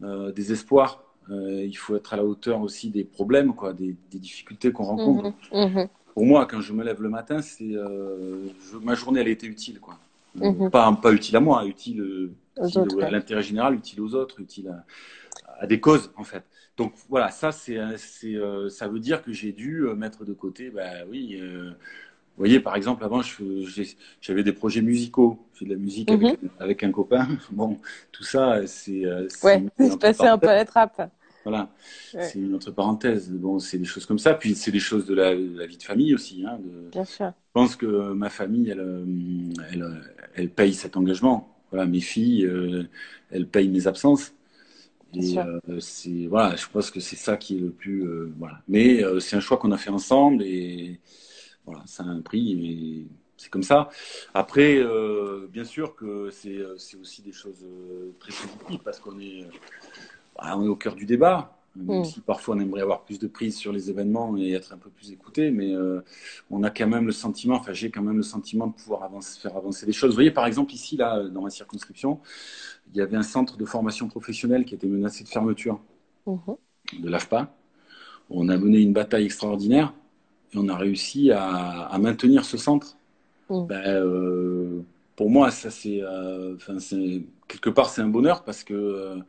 [0.00, 4.72] des espoirs, euh, il faut être à la hauteur aussi des problèmes, quoi, des, difficultés
[4.72, 5.32] qu'on rencontre.
[5.52, 5.88] Mhm, mhm.
[6.14, 8.48] Pour moi, quand je me lève le matin, c'est euh,
[8.82, 9.98] ma journée, elle a été utile, quoi.
[10.40, 10.70] Euh, mhm.
[10.70, 14.74] pas, pas utile à moi, utile, à l'intérêt général, utile aux autres, utile
[15.60, 16.44] à, des causes, en fait.
[16.76, 17.78] Donc voilà, ça, c'est,
[18.70, 21.40] ça veut dire que j'ai dû mettre de côté, bah oui.
[22.34, 23.20] Vous voyez, par exemple, avant,
[24.22, 25.46] j'avais des projets musicaux.
[25.54, 26.10] J'ai de la musique
[26.58, 27.28] avec, un copain.
[27.50, 27.78] Bon,
[28.10, 29.04] tout ça, c'est.
[29.44, 31.10] Ouais, c'est passé un peu à la trappe.
[31.44, 31.70] Voilà,
[32.12, 33.30] c'est une autre parenthèse.
[33.30, 34.34] Bon, c'est des choses comme ça.
[34.34, 36.44] Puis c'est des choses de la, vie de famille aussi.
[36.46, 36.58] Hein,
[36.92, 37.26] Bien sûr.
[37.26, 39.04] Je pense que ma famille, elle, euh,
[39.70, 40.02] elle,
[40.34, 41.54] elle paye cet engagement.
[41.70, 42.84] Voilà, mes filles, euh,
[43.30, 44.32] elles payent mes absences.
[45.14, 48.60] Et euh, c'est voilà, je pense que c'est ça qui est le plus voilà.
[48.68, 50.98] Mais c'est un choix qu'on a fait ensemble et
[51.66, 53.90] voilà, ça a un prix et c'est comme ça.
[54.32, 54.82] Après,
[55.50, 56.64] bien sûr que c'est
[56.98, 57.66] aussi des choses
[58.18, 59.46] très positives parce qu'on est
[60.36, 61.56] bah, on est au cœur du débat.
[61.74, 62.04] Même mm.
[62.04, 64.90] si parfois on aimerait avoir plus de prise sur les événements et être un peu
[64.90, 66.02] plus écouté, mais euh,
[66.50, 69.40] on a quand même le sentiment, enfin j'ai quand même le sentiment de pouvoir avancer,
[69.40, 70.10] faire avancer les choses.
[70.10, 72.20] Vous voyez par exemple ici, là, dans ma circonscription,
[72.92, 75.80] il y avait un centre de formation professionnelle qui était menacé de fermeture
[76.26, 76.56] mm-hmm.
[77.00, 77.54] de l'AFPA.
[78.28, 79.94] On a mené une bataille extraordinaire
[80.52, 82.98] et on a réussi à, maintenir ce centre.
[83.48, 83.66] Mm.
[83.66, 84.82] Ben, euh,
[85.16, 86.56] pour moi, ça c'est, euh,
[87.48, 89.22] quelque part c'est un bonheur parce que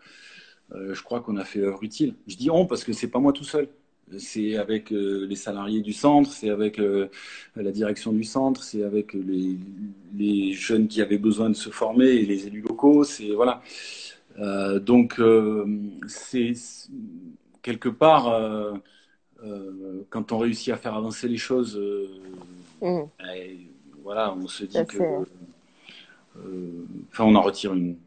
[0.71, 2.15] je crois qu'on a fait œuvre utile.
[2.27, 3.67] Je dis on parce que c'est pas moi tout seul.
[4.17, 7.09] C'est avec euh, les salariés du centre, c'est avec euh,
[7.55, 12.25] la direction du centre, c'est avec les, jeunes qui avaient besoin de se former et
[12.25, 13.03] les élus locaux.
[13.03, 13.61] C'est voilà.
[14.79, 15.21] donc
[16.07, 16.53] c'est
[17.61, 18.81] quelque part
[20.09, 21.79] quand on réussit à faire avancer les choses,
[22.81, 23.01] mmh.
[23.19, 23.57] ben,
[24.03, 25.25] voilà, on se dit que,
[27.11, 27.97] enfin, on en retire une,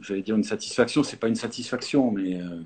[0.00, 2.62] j'allais dire une satisfaction, c'est pas une satisfaction, mais euh,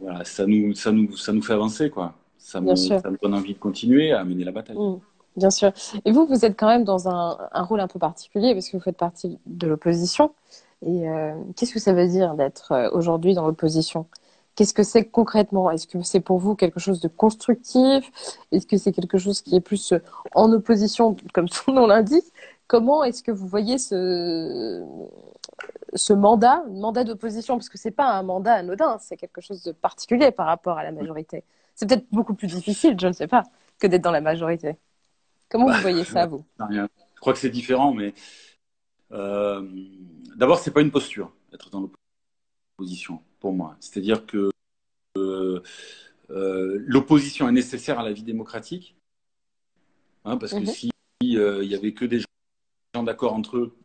[0.00, 2.14] voilà, ça nous, ça nous, ça nous fait avancer, quoi.
[2.38, 4.76] Ça, me, ça me donne envie de continuer à mener la bataille.
[4.76, 5.00] Mm,
[5.36, 5.72] bien sûr.
[6.04, 8.76] Et vous, vous êtes quand même dans un, un, rôle un peu particulier parce que
[8.76, 10.32] vous faites partie de l'opposition.
[10.82, 14.06] Et euh, qu'est-ce que ça veut dire d'être euh, aujourd'hui dans l'opposition?
[14.54, 15.70] Qu'est-ce que c'est concrètement?
[15.70, 18.10] Est-ce que c'est pour vous quelque chose de constructif?
[18.52, 19.94] Est-ce que c'est quelque chose qui est plus
[20.34, 22.26] en opposition, comme son nom l'indique?
[22.66, 24.84] Comment est-ce que vous voyez ce,
[25.94, 29.72] ce mandat, mandat d'opposition, parce que c'est pas un mandat anodin, c'est quelque chose de
[29.72, 31.44] particulier par rapport à la majorité.
[31.74, 33.44] C'est peut-être beaucoup plus difficile, je ne sais pas,
[33.78, 34.76] que d'être dans la majorité.
[35.48, 36.44] Comment vous bah, voyez ça, vous?
[36.70, 36.86] Je
[37.20, 38.14] crois que c'est différent, mais
[39.12, 39.62] euh,
[40.36, 41.88] d'abord, c'est pas une posture, être dans
[42.76, 43.76] l'opposition, pour moi.
[43.80, 44.50] C'est-à-dire que
[45.16, 45.62] euh,
[46.30, 48.96] euh, l'opposition est nécessaire à la vie démocratique,
[50.24, 50.66] hein, parce que mhm.
[50.66, 52.20] si il y avait que des
[52.94, 53.76] gens d'accord entre eux,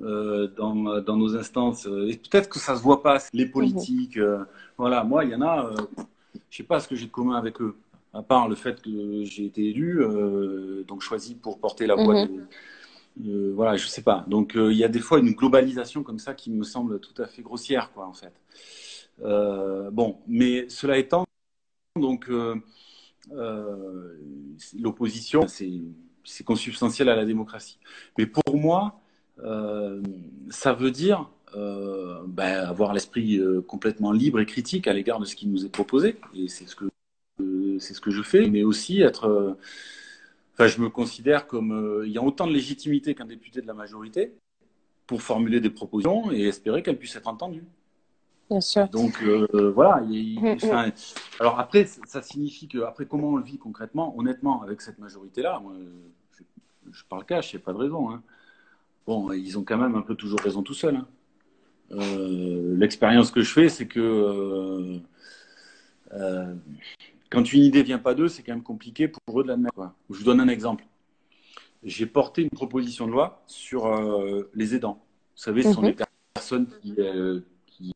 [0.00, 1.86] euh, dans, dans, nos instances.
[1.86, 4.16] Et peut-être que ça se voit pas, les politiques.
[4.16, 4.44] Euh,
[4.76, 5.76] voilà, moi, il y en a, euh,
[6.50, 7.76] je sais pas ce que j'ai de commun avec eux,
[8.14, 10.04] à part le fait que j'ai été élu,
[10.86, 12.26] donc choisi pour porter la voix.
[12.26, 13.54] Mhm.
[13.54, 14.24] voilà, je sais pas.
[14.28, 17.26] Donc, il y a des fois une globalisation comme ça qui me semble tout à
[17.26, 18.34] fait grossière, quoi, en fait.
[19.90, 21.24] bon, mais cela étant,
[21.96, 22.30] donc,
[24.78, 27.80] l'opposition, c'est consubstantiel à la démocratie.
[28.16, 29.00] Mais pour moi,
[30.50, 35.24] ça veut dire euh, ben, avoir l'esprit euh, complètement libre et critique à l'égard de
[35.24, 36.16] ce qui nous est proposé.
[36.34, 36.86] Et c'est ce que
[37.80, 39.56] c'est ce que je fais, mais aussi être.
[40.54, 43.74] Enfin, je me considère comme il y a autant de légitimité qu'un député de la
[43.74, 44.32] majorité.
[45.06, 47.64] pour formuler des propositions et espérer qu'elles puissent être entendues.
[48.50, 48.88] Bien sûr.
[48.88, 50.02] Donc euh, voilà.
[50.10, 50.90] Il, Mm, enfin,
[51.40, 55.60] alors après, ça signifie que après comment on le vit concrètement, honnêtement, avec cette majorité-là,
[55.60, 55.72] moi,
[56.36, 56.42] je,
[56.92, 58.10] je parle cash, il n'y a pas de raison.
[58.10, 58.22] hein.
[59.08, 60.96] Bon, ils ont quand même un peu toujours raison tout seuls.
[60.96, 61.08] hein.
[61.92, 64.98] Euh, L'expérience que je fais, c'est que euh,
[66.12, 66.54] euh,
[67.30, 69.94] quand une idée vient pas d'eux, c'est quand même compliqué pour eux de l'admettre.
[70.10, 70.84] Je vous donne un exemple.
[71.82, 75.02] J'ai porté une proposition de loi sur euh, les aidants.
[75.36, 75.88] Vous savez, ce sont Mhm.
[75.88, 75.96] les
[76.34, 76.94] personnes qui,
[77.66, 77.94] qui,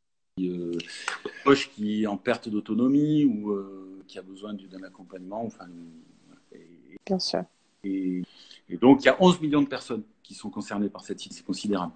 [1.74, 3.54] qui en perte d'autonomie ou
[4.06, 5.44] qui a besoin du- d'un accompagnement.
[5.44, 5.66] Enfin,
[6.52, 7.44] et, Bien sûr.
[7.84, 8.22] Et-
[8.68, 11.34] et donc, il y a 11 millions de personnes qui sont concernées par cette idée.
[11.34, 11.92] C'est considérable.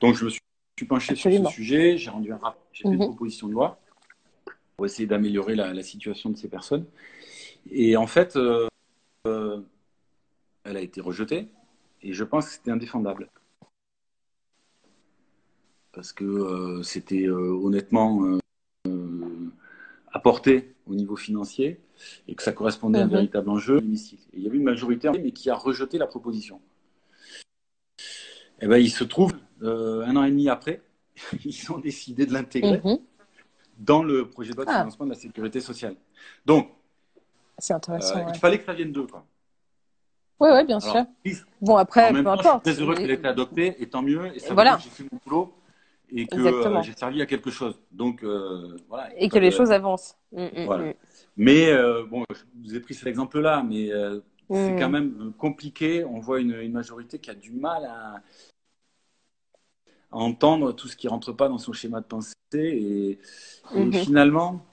[0.00, 0.40] Donc, je me suis
[0.78, 1.44] suis penché Absolument.
[1.44, 1.98] sur ce sujet.
[1.98, 2.66] J'ai rendu un rapport.
[2.72, 2.94] J'ai fait Mhm.
[2.94, 3.78] une proposition de loi
[4.76, 6.86] pour essayer d'améliorer la, la situation de ces personnes.
[7.70, 8.66] Et en fait, euh,
[9.26, 9.60] euh,
[10.64, 11.48] elle a été rejetée.
[12.00, 13.28] Et je pense que c'était indéfendable.
[15.92, 18.38] Parce que euh, c'était honnêtement
[20.12, 21.80] apporté au niveau financier
[22.28, 23.12] et que ça correspondait à un Mhm.
[23.12, 23.78] véritable enjeu.
[23.78, 23.82] Et
[24.34, 26.60] il y avait une majorité, mais qui a rejeté la proposition.
[28.60, 30.82] Et ben, il se trouve, euh, un an et demi après,
[31.44, 32.98] ils ont décidé de l'intégrer Mhm.
[33.78, 34.78] dans le projet de loi de Ah.
[34.80, 35.96] financement de la sécurité sociale.
[36.46, 36.70] Donc,
[37.70, 38.16] intéressant.
[38.16, 38.30] euh, ouais.
[38.34, 39.06] il fallait que ça vienne d'eux.
[39.06, 39.24] quoi.
[40.40, 41.04] Oui, oui, bien Alors, sûr.
[41.60, 42.64] Bon, après, peu temps, je suis importe.
[42.64, 44.34] très heureux qu'elle ait été adoptée, et tant mieux.
[44.34, 44.78] Et ça veut Voilà.
[44.82, 45.54] j'ai fait mon boulot
[46.14, 47.78] et que euh, j'ai servi à quelque chose.
[47.90, 49.10] Donc, euh, voilà.
[49.18, 50.16] Et que les choses avancent.
[50.32, 50.84] Mm, mm, Voilà.
[50.84, 50.94] mm.
[51.36, 53.90] Mais, euh, bon, je vous ai pris cet exemple-là, mais
[54.50, 56.04] c'est quand même compliqué.
[56.04, 58.16] On voit une, une majorité qui a du mal à,
[60.10, 63.18] à entendre tout ce qui rentre pas dans son schéma de pensée et, et
[63.74, 63.92] Mhm.
[63.92, 64.64] finalement,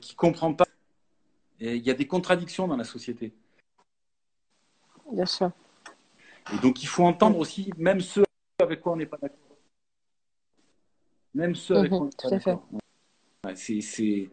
[0.00, 0.66] qui comprend pas.
[1.60, 3.32] Il y a des contradictions dans la société.
[5.12, 5.50] Bien sûr.
[6.52, 8.24] Et donc, il faut entendre aussi, même ceux
[8.60, 9.38] avec quoi on n'est pas d'accord.
[11.36, 12.56] Même ceux avec n'est tout à fait.
[13.44, 14.30] Ouais, c'est,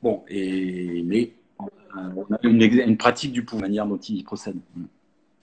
[0.00, 1.02] Bon, et...
[1.04, 4.60] mais on a une, pratique du pouvoir, manière dont ils procèdent.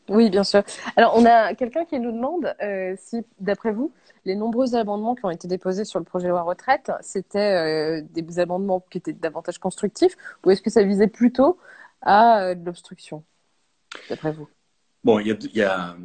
[0.09, 0.63] Oui, bien sûr.
[0.95, 3.91] Alors, on a quelqu'un qui nous demande euh, si, d'après vous,
[4.25, 8.01] les nombreux amendements qui ont été déposés sur le projet de loi retraite, c'était euh,
[8.13, 11.57] des amendements qui étaient davantage constructifs ou est-ce que ça visait plutôt
[12.01, 13.23] à euh, de l'obstruction,
[14.09, 14.47] d'après vous?
[15.03, 15.97] Bon, il y a, il y a-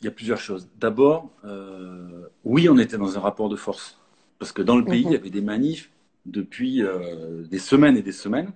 [0.00, 0.68] il y a plusieurs choses.
[0.78, 3.98] D'abord, euh, oui, on était dans un rapport de force.
[4.38, 5.08] Parce que dans le pays, Mhm.
[5.08, 5.90] il y avait des manifs
[6.26, 8.52] depuis euh, des semaines et des semaines.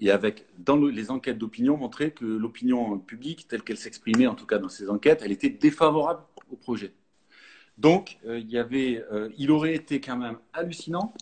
[0.00, 4.34] Et avec, dans le- les enquêtes d'opinion, montraient que l'opinion publique, telle qu'elle s'exprimait, en
[4.34, 6.92] tout cas dans ces enquêtes, elle était défavorable au projet.
[7.78, 9.04] Donc, euh, il y avait,
[9.38, 11.14] il aurait été quand même hallucinant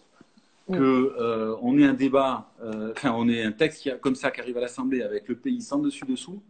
[0.69, 0.75] Mm.
[0.79, 0.81] que
[1.21, 2.53] euh, on ait un débat,
[2.93, 5.61] enfin, on ait un texte qui comme ça qui arrive à l'Assemblée avec le pays
[5.63, 6.43] sans dessus dessous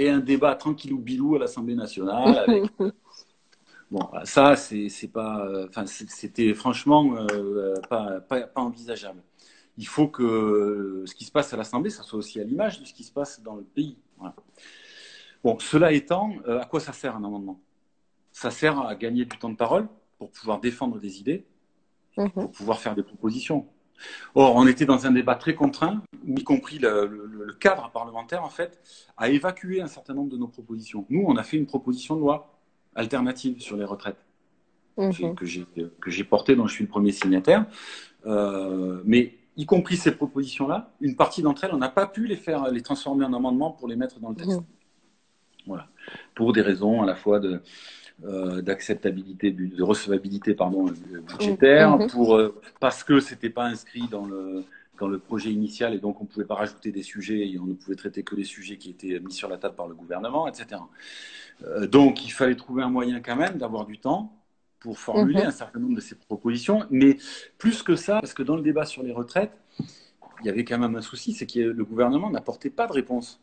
[0.00, 2.64] et un débat tranquillou bilou à l'Assemblée nationale avec
[3.90, 9.20] Bon, ça, c'est pas, euh, enfin, c'était franchement euh, pas, pas, pas envisageable.
[9.76, 12.84] Il faut que ce qui se passe à l'Assemblée, ça soit aussi à l'image de
[12.84, 13.98] ce qui se passe dans le pays.
[14.16, 14.34] Voilà.
[15.42, 17.60] Bon, cela étant, euh, à quoi ça sert un amendement?
[18.30, 21.44] Ça sert à gagner du temps de parole pour pouvoir défendre des idées,
[22.16, 22.30] Mhm.
[22.30, 23.66] pour pouvoir faire des propositions.
[24.34, 28.42] Or, on était dans un débat très contraint, y compris le, le- le cadre parlementaire,
[28.44, 28.80] en fait,
[29.16, 31.06] a évacué un certain nombre de nos propositions.
[31.10, 32.58] Nous, on a fait une proposition de loi
[32.94, 34.24] alternative sur les retraites
[34.96, 35.34] Mhm.
[35.34, 35.64] que j'ai
[36.00, 37.64] que j'ai portée, dont je suis le premier signataire.
[38.26, 42.36] Euh, mais y compris ces propositions-là, une partie d'entre elles, on n'a pas pu les
[42.36, 44.58] faire, les transformer en amendements pour les mettre dans le texte.
[44.58, 44.64] Mhm.
[45.66, 45.88] Voilà,
[46.34, 47.62] pour des raisons à la fois de
[48.24, 52.10] euh, d'acceptabilité, de recevabilité pardon euh, budgétaire, Mhm.
[52.10, 54.64] pour euh, parce que c'était pas inscrit dans le
[54.98, 57.72] dans le projet initial et donc on pouvait pas rajouter des sujets et on ne
[57.72, 60.82] pouvait traiter que les sujets qui étaient mis sur la table par le gouvernement, etc.
[61.64, 64.30] Euh, donc il fallait trouver un moyen quand même d'avoir du temps
[64.78, 65.48] pour formuler Mhm.
[65.48, 67.16] un certain nombre de ces propositions, mais
[67.56, 69.52] plus que ça, parce que dans le débat sur les retraites,
[70.42, 73.40] il y avait quand même un souci, c'est que le gouvernement n'apportait pas de réponse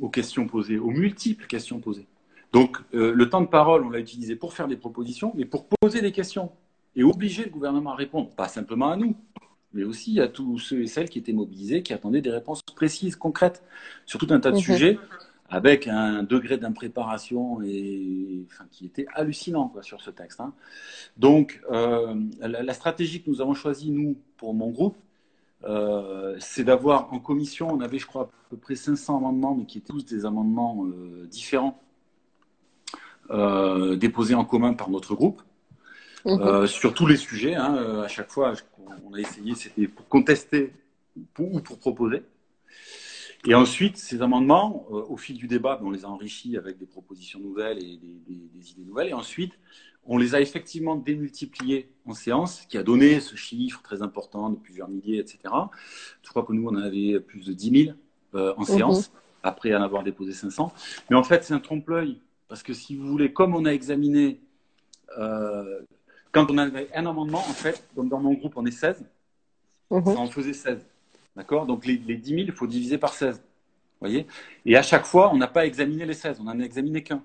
[0.00, 2.06] aux questions posées, aux multiples questions posées.
[2.52, 5.66] Donc euh, le temps de parole, on l'a utilisé pour faire des propositions, mais pour
[5.80, 6.50] poser des questions
[6.96, 9.14] et obliger le gouvernement à répondre, pas simplement à nous,
[9.74, 13.16] mais aussi à tous ceux et celles qui étaient mobilisés, qui attendaient des réponses précises,
[13.16, 13.62] concrètes,
[14.06, 14.62] sur tout un tas de Mhm.
[14.62, 14.98] sujets,
[15.50, 20.40] avec un degré d'impréparation et enfin, qui était hallucinant quoi, sur ce texte.
[20.40, 20.52] hein.
[21.16, 24.96] Donc euh, la, la stratégie que nous avons choisie, nous, pour mon groupe,
[25.64, 29.64] euh, c'est d'avoir en commission, on avait je crois à peu près 500 amendements, mais
[29.66, 30.86] qui étaient tous des amendements
[31.30, 31.80] différents,
[33.30, 35.42] euh, déposés en commun par notre groupe.
[36.24, 36.40] Mhm.
[36.40, 37.54] Euh, sur tous les sujets.
[37.54, 38.52] hein, euh, à chaque fois,
[39.04, 40.72] on a essayé, c'était pour contester
[41.34, 42.22] pour- ou pour proposer.
[43.46, 46.86] Et ensuite, ces amendements, euh, au fil du débat, on les a enrichis avec des
[46.86, 49.08] propositions nouvelles et des, des, des, idées nouvelles.
[49.10, 49.52] Et ensuite,
[50.04, 54.56] on les a effectivement démultipliés en séance, qui a donné ce chiffre très important de
[54.56, 55.38] plusieurs milliers, etc.
[56.22, 57.96] Je crois que nous, on en avait plus de 10 000
[58.34, 59.12] euh, en séance,
[59.42, 60.72] après en avoir déposé 500.
[61.08, 64.40] Mais en fait, c'est un trompe-l'œil, parce que si vous voulez, comme on a examiné,
[65.18, 65.80] euh,
[66.32, 69.04] quand on avait un amendement, en fait, comme dans mon groupe, on est 16,
[69.90, 70.84] ça en faisait 16.
[71.36, 71.66] D'accord?
[71.66, 73.40] Donc les, les 10 000, il faut diviser par 16.
[74.00, 74.26] voyez?
[74.64, 77.22] Et à chaque fois, on n'a pas examiné les 16, on n'en a examiné qu'un.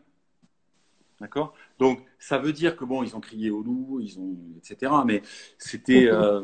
[1.19, 1.53] D'accord?
[1.80, 4.91] Donc ça veut dire que bon, ils ont crié au loup, ils ont, etc.
[5.05, 5.21] Mais
[5.57, 6.07] c'était.
[6.07, 6.43] Euh,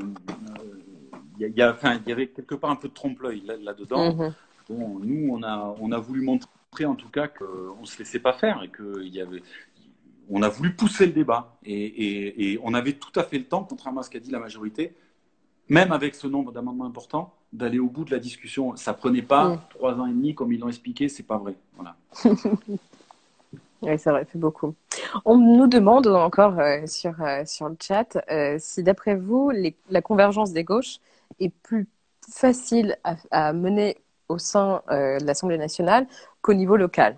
[1.40, 4.14] il y, a, enfin, y avait quelque part un peu de trompe-l'œil là-dedans.
[4.14, 4.34] Mhm.
[4.70, 6.50] Bon, nous, on a, on a voulu montrer
[6.86, 9.42] en tout cas qu'on ne se laissait pas faire et qu'il y avait.
[10.30, 13.46] On a voulu pousser le débat et, et, et on avait tout à fait le
[13.46, 14.94] temps, contrairement à ce qu'a dit la majorité,
[15.70, 18.76] même avec ce nombre d'amendements importants, d'aller au bout de la discussion.
[18.76, 19.60] Ça prenait pas Mm.
[19.72, 21.56] trois ans et demi comme ils l'ont expliqué, c'est pas vrai.
[21.76, 21.96] Voilà.
[23.82, 24.76] Oui, ça aurait fait beaucoup.
[25.24, 29.76] On nous demande encore euh, sur, euh, sur le chat euh, si, d'après vous, les-
[29.90, 30.98] la convergence des gauches
[31.40, 31.88] est plus
[32.30, 36.08] facile à, à mener au sein de l'Assemblée nationale
[36.50, 37.16] qu'au niveau local.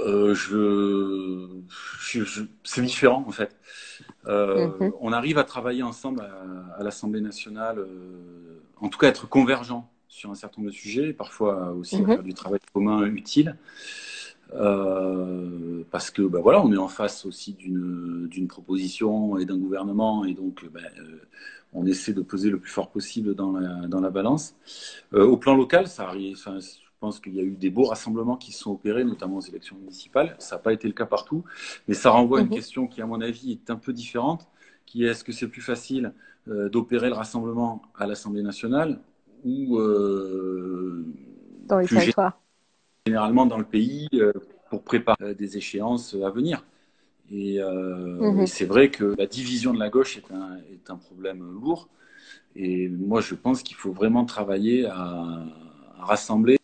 [0.00, 1.48] Euh, je,
[2.00, 3.56] je- je- c'est différent en fait.
[4.26, 4.92] Euh, Mhm.
[5.00, 9.90] On arrive à travailler ensemble à, à l'Assemblée nationale, euh, en tout cas être convergents
[10.08, 12.06] sur un certain nombre de sujets, parfois aussi Mhm.
[12.08, 13.56] faire du travail commun utile.
[14.54, 19.56] Euh, parce que bah, voilà, on est en face aussi d'une d'une proposition et d'un
[19.58, 21.20] gouvernement, et donc bah, euh,
[21.72, 24.54] on essaie de peser le plus fort possible dans la, dans la balance.
[25.14, 26.36] Euh, au plan local, ça arrive.
[26.38, 29.38] Enfin, je pense qu'il y a eu des beaux rassemblements qui se sont opérés, notamment
[29.38, 30.36] aux élections municipales.
[30.38, 31.44] Ça n'a pas été le cas partout,
[31.88, 32.50] mais ça renvoie à une Mhm.
[32.50, 34.48] question qui, à mon avis, est un peu différente,
[34.86, 36.12] qui est est-ce que c'est plus facile
[36.48, 39.00] euh, d'opérer le rassemblement à l'Assemblée nationale
[39.44, 41.04] ou euh,
[41.68, 42.41] dans les territoires.
[43.06, 44.32] Généralement dans le pays euh,
[44.70, 46.64] pour préparer euh, des échéances à venir.
[47.32, 48.42] Et, euh, Mhm.
[48.42, 51.88] et c'est vrai que la division de la gauche est un, est un problème lourd.
[52.56, 54.94] Et moi, je pense qu'il faut vraiment travailler à,
[56.00, 56.58] à rassembler,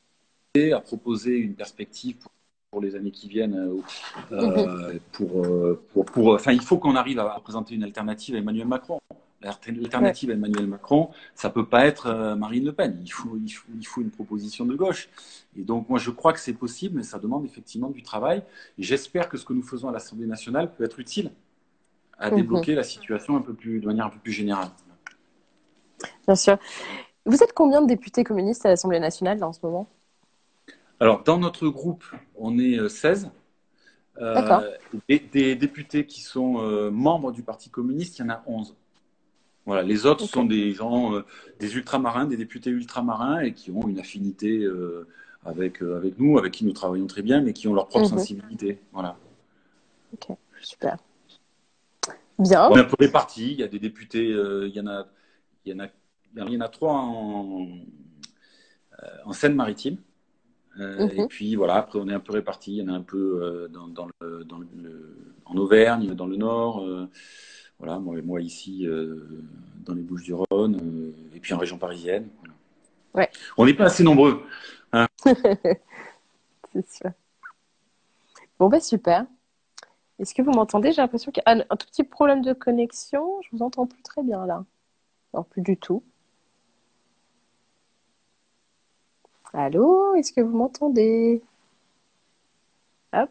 [0.73, 2.33] à proposer une perspective pour,
[2.71, 3.57] pour les années qui viennent.
[3.57, 3.83] euh,
[4.33, 8.39] euh, pour, euh, pour, pour, enfin, il faut qu'on arrive à présenter une alternative à
[8.39, 9.01] Emmanuel Macron.
[9.41, 12.99] L'alternative à Emmanuel Macron, ça peut pas être euh, Marine Le Pen.
[13.03, 15.09] Il faut, il, faut, il faut une proposition de gauche.
[15.57, 18.43] Et donc, moi, je crois que c'est possible, mais ça demande effectivement du travail.
[18.79, 21.31] J'espère que ce que nous faisons à l'Assemblée nationale peut être utile
[22.19, 22.37] à Mhm.
[22.37, 24.71] débloquer la situation un peu plus, de manière un peu plus générale.
[26.27, 26.59] Bien sûr.
[27.27, 29.87] Vous êtes combien de députés communistes à l'Assemblée nationale là, en ce moment?
[31.01, 32.05] Alors, dans notre groupe,
[32.37, 33.31] on est euh, 16.
[34.21, 34.63] Euh, D'accord.
[35.09, 38.75] des, des députés qui sont euh, membres du Parti communiste, il y en a 11.
[39.69, 41.27] Voilà, les autres sont des gens, euh,
[41.61, 45.07] des ultramarins, des députés ultramarins et qui ont une affinité euh,
[45.45, 48.07] avec, euh, avec nous, avec qui nous travaillons très bien, mais qui ont leur propre
[48.07, 48.19] Mhm.
[48.19, 48.79] sensibilité.
[48.93, 49.19] Voilà.
[50.15, 50.97] Ok, super.
[52.39, 52.67] Bien.
[52.71, 53.53] On est un peu répartis.
[53.53, 55.07] Il y a des députés, il y en a,
[55.67, 55.89] il y en a,
[56.35, 57.69] il y en a trois en,
[59.27, 59.99] en Seine-Maritime.
[60.79, 61.11] Mhm.
[61.15, 62.77] Et puis voilà, après on est un peu répartis.
[62.79, 66.37] Il y en a un peu dans, dans le, dans le- en Auvergne, dans le
[66.37, 66.87] Nord.
[67.79, 69.29] Voilà, moi, moi ici euh,
[69.85, 72.29] dans les Bouches-du-Rhône, euh, et puis en région parisienne.
[72.43, 72.55] voilà.
[73.15, 73.31] Ouais.
[73.57, 74.43] On n'est pas assez nombreux.
[76.73, 77.11] C'est sûr.
[78.59, 79.27] Bon, bah super.
[80.19, 80.93] Est-ce que vous m'entendez?
[80.93, 83.41] J'ai l'impression qu'il y a un, un tout petit problème de connexion.
[83.43, 84.65] Je vous entends plus très bien là.
[85.33, 86.03] Non, plus du tout.
[89.53, 90.15] Allô?
[90.17, 91.43] Est-ce que vous m'entendez?
[93.13, 93.31] Hop.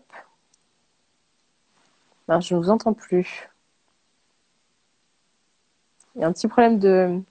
[2.27, 3.49] Non, je ne vous entends plus.
[6.17, 7.21] Il y a un petit problème de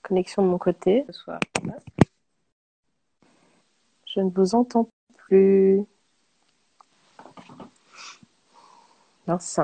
[0.00, 1.04] connexion de mon côté.
[1.08, 1.38] Ce soir.
[4.06, 5.84] Je ne vous entends plus.
[9.26, 9.60] Mince.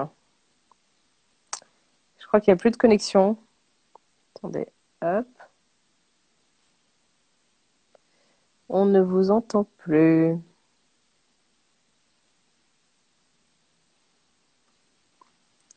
[2.18, 3.38] Je crois qu'il n'y a plus de connexion.
[4.36, 4.68] Attendez.
[5.00, 5.26] Hop.
[8.68, 10.38] On ne vous entend plus.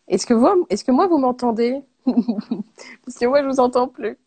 [0.07, 1.81] Est-ce que, vous, est-ce que moi, vous m'entendez?
[2.05, 4.17] Parce que moi, je vous entends plus.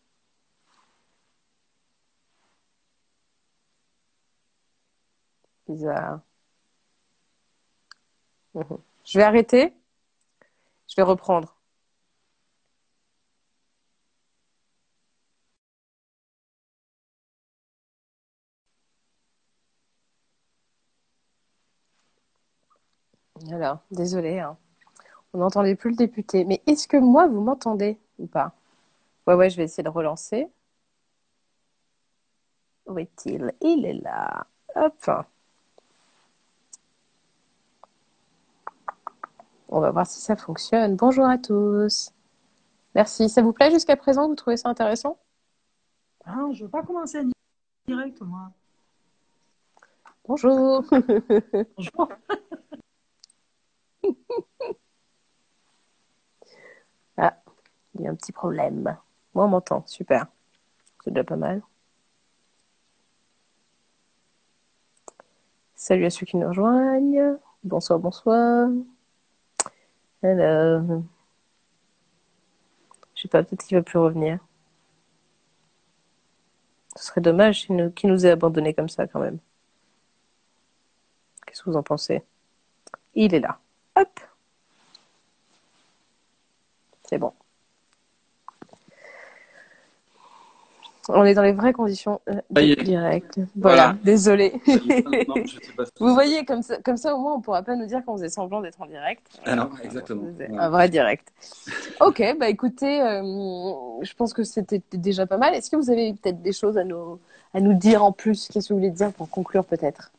[5.67, 6.21] Bizarre.
[8.53, 8.77] Mhm.
[9.05, 9.73] Je vais arrêter.
[10.87, 11.55] Je vais reprendre.
[23.51, 24.57] Alors, désolé, hein.
[25.33, 26.45] On n'entendait plus le député.
[26.45, 28.53] Mais est-ce que moi, vous m'entendez ou pas?
[29.27, 30.49] Ouais, ouais, je vais essayer de relancer.
[32.85, 33.53] Où est-il?
[33.61, 34.45] Il est là.
[34.75, 35.09] Hop.
[39.69, 40.95] On va voir si ça fonctionne.
[40.97, 42.11] Bonjour à tous.
[42.95, 43.29] Merci.
[43.29, 44.27] Ça vous plaît jusqu'à présent?
[44.27, 45.17] Vous trouvez ça intéressant?
[46.25, 47.23] Ah, Je ne veux pas commencer à
[47.87, 48.51] direct, moi.
[50.27, 50.83] Bonjour.
[51.77, 52.09] Bonjour.
[57.17, 57.37] ah,
[57.95, 58.97] il y a un petit problème.
[59.33, 59.85] Moi, on m'entend.
[59.87, 60.27] Super.
[61.03, 61.61] C'est déjà pas mal.
[65.75, 67.37] Salut à ceux qui nous rejoignent.
[67.63, 68.69] Bonsoir, bonsoir.
[70.23, 71.03] Alors.
[73.15, 74.39] Je sais pas, peut-être qu'il va plus revenir.
[76.95, 79.39] Ce serait dommage qu'il nous, nous ait abandonnés comme ça quand même.
[81.45, 82.23] Qu'est-ce que vous en pensez?
[83.13, 83.59] Il est là.
[83.95, 84.19] Hop.
[87.03, 87.33] C'est bon.
[91.13, 93.39] On est dans les vraies conditions euh, direct.
[93.55, 94.53] Voilà, désolé.
[95.99, 98.15] Vous voyez, comme ça, comme ça, au moins, on ne pourra pas nous dire qu'on
[98.17, 99.39] faisait semblant d'être en direct.
[99.45, 100.23] Ah non, exactement.
[100.57, 101.31] Un vrai direct.
[101.99, 103.21] ok, bah écoutez, euh,
[104.01, 105.53] je pense que c'était déjà pas mal.
[105.53, 107.19] Est-ce que vous avez peut-être des choses à nous,
[107.53, 108.47] à nous dire en plus?
[108.47, 110.11] Qu'est-ce que vous voulez dire pour conclure peut-être?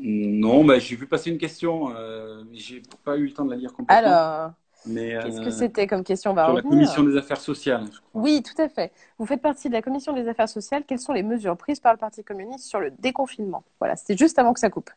[0.00, 3.56] Non, bah, j'ai vu passer une question, euh, j'ai pas eu le temps de la
[3.56, 4.08] lire complètement.
[4.08, 4.52] Alors
[4.84, 8.22] Qu'est-ce que euh, c'était comme question Sur la commission des affaires sociales, je crois.
[8.22, 8.92] Oui, tout à fait.
[9.18, 10.84] Vous faites partie de la commission des affaires sociales.
[10.86, 13.64] Quelles sont les mesures prises par le Parti communiste sur le déconfinement?
[13.78, 14.90] Voilà, c'était juste avant que ça coupe.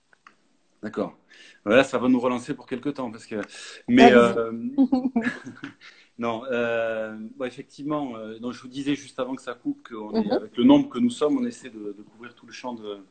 [0.82, 1.16] D'accord.
[1.64, 3.36] Voilà, ça va nous relancer pour quelques temps parce que.
[3.88, 4.52] Mais euh...
[6.18, 7.18] non, euh...
[7.44, 8.14] effectivement.
[8.40, 10.32] donc je vous disais juste avant que ça coupe qu'avec mhm.
[10.32, 13.04] avec le nombre que nous sommes, on essaie de, de couvrir tout le champ de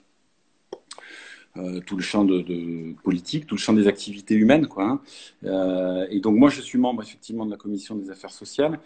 [1.56, 4.84] euh, tout le champ de, de, politique, tout le champ des activités humaines, quoi.
[4.84, 5.00] Hein.
[5.44, 8.80] Euh, et donc moi, je suis membre effectivement de la commission des affaires sociales.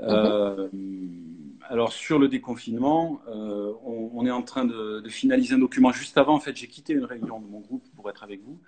[0.00, 0.68] Euh,
[1.68, 5.92] alors sur le déconfinement, euh, on, on, est en train de, de, finaliser un document.
[5.92, 8.58] Juste avant, en fait, j'ai quitté une réunion de mon groupe pour être avec vous.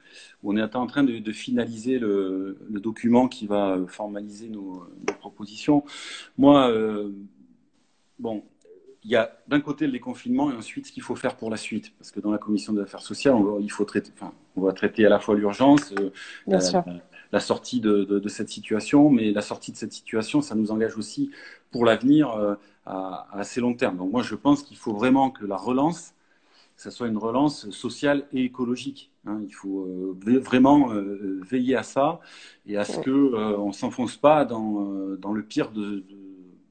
[0.43, 4.85] Où on est en train de, de finaliser le, le, document qui va formaliser nos,
[5.07, 5.85] nos propositions.
[6.37, 7.11] Moi, euh,
[8.19, 8.43] bon,
[9.09, 11.57] il y a d'un côté le déconfinement et ensuite ce qu'il faut faire pour la
[11.57, 11.95] suite.
[11.97, 14.61] Parce que dans la commission des affaires sociales, on va, il faut traiter, enfin, on
[14.61, 16.11] va traiter à la fois l'urgence, euh,
[16.47, 16.59] la,
[17.33, 20.71] la, sortie de, de, de, cette situation, mais la sortie de cette situation, ça nous
[20.73, 21.31] engage aussi
[21.71, 23.97] pour l'avenir euh, à, à, assez long terme.
[23.97, 26.13] Donc moi, je pense qu'il faut vraiment que la relance,
[26.77, 29.11] ça soit une relance sociale et écologique.
[29.25, 29.41] Hein.
[29.43, 30.91] Il faut euh, vraiment
[31.51, 32.21] veiller à ça
[32.67, 36.28] et à ce que euh, on s'enfonce pas dans, dans le pire de, de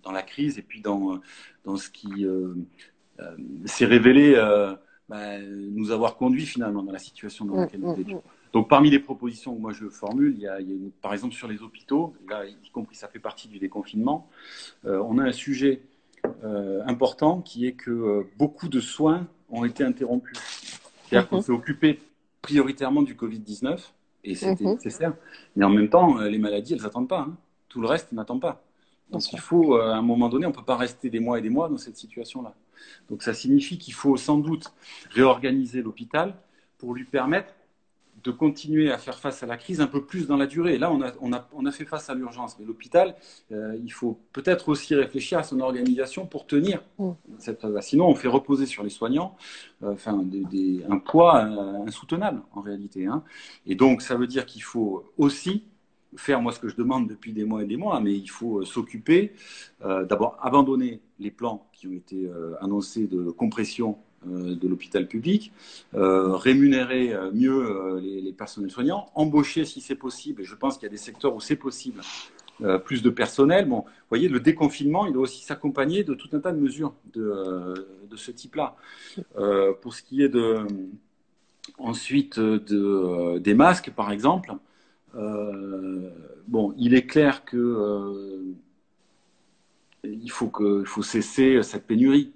[0.08, 1.20] dans la crise et puis dans,
[1.66, 2.56] dans ce qui euh,
[3.20, 3.36] euh,
[3.66, 4.74] s'est révélé euh,
[5.10, 8.24] bah, nous avoir conduit finalement dans la situation dans laquelle nous étions.
[8.54, 11.14] Donc parmi les propositions que moi je formule, il y a, il y a par
[11.14, 14.30] exemple sur les hôpitaux, là y compris ça fait partie du déconfinement,
[14.86, 15.82] on a un sujet
[16.86, 20.38] important qui est que beaucoup de soins ont été interrompus.
[21.04, 22.00] C'est-à-dire qu'on s'est occupé
[22.42, 23.80] prioritairement du Covid-19
[24.24, 25.14] et c'était nécessaire.
[25.58, 27.22] Mais en même temps, les maladies, elles n'attendent pas.
[27.22, 27.36] Hein.
[27.68, 28.64] Tout le reste n'attend pas.
[29.12, 31.40] Donc il faut, euh, à un moment donné, on ne peut pas rester des mois
[31.40, 32.54] et des mois dans cette situation-là.
[33.10, 34.74] Donc ça signifie qu'il faut sans doute
[35.12, 36.36] réorganiser l'hôpital
[36.78, 37.54] pour lui permettre
[38.24, 40.78] de continuer à faire face à la crise un peu plus dans la durée.
[40.78, 43.16] Là, on a, on a, on a fait face à l'urgence, mais l'hôpital,
[43.52, 47.12] euh, il faut peut-être aussi réfléchir à son organisation pour tenir mm.
[47.38, 47.82] cette phase-là.
[47.82, 49.38] Sinon, on fait reposer sur les soignants
[49.84, 53.06] euh, enfin, des, des, un poids euh, insoutenable en réalité.
[53.06, 53.24] Hein.
[53.66, 55.64] Et donc, ça veut dire qu'il faut aussi
[56.18, 58.60] faire moi ce que je demande depuis des mois et des mois, mais il faut
[58.60, 59.34] euh, s'occuper,
[59.86, 65.54] euh, d'abord abandonner les plans qui ont été euh, annoncés de compression de l'hôpital public,
[65.94, 70.92] rémunérer mieux les, personnels soignants, embaucher si c'est possible, et je pense qu'il y a
[70.92, 72.02] des secteurs où c'est possible,
[72.84, 73.70] plus de personnel.
[73.70, 76.96] Bon, vous voyez, le déconfinement, il doit aussi s'accompagner de tout un tas de mesures
[77.14, 77.74] de,
[78.10, 78.76] de ce type-là.
[79.82, 80.66] pour ce qui est de,
[81.78, 84.56] ensuite de, des masques, par exemple,
[86.48, 88.56] bon, il est clair que euh,
[90.04, 92.34] il faut que faut cesser cette pénurie.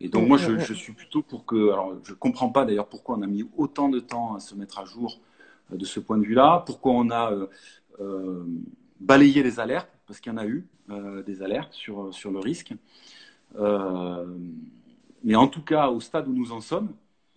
[0.00, 1.72] Et donc moi, je, je, suis plutôt pour que.
[1.72, 4.78] Alors, je comprends pas d'ailleurs pourquoi on a mis autant de temps à se mettre
[4.78, 5.20] à jour
[5.72, 6.62] euh, de ce point de vue-là.
[6.64, 7.46] Pourquoi on a euh,
[8.00, 8.44] euh,
[8.98, 12.38] balayé les alertes Parce qu'il y en a eu euh, des alertes sur sur le
[12.38, 12.72] risque.
[15.22, 16.88] mais en tout cas, au stade où nous en sommes.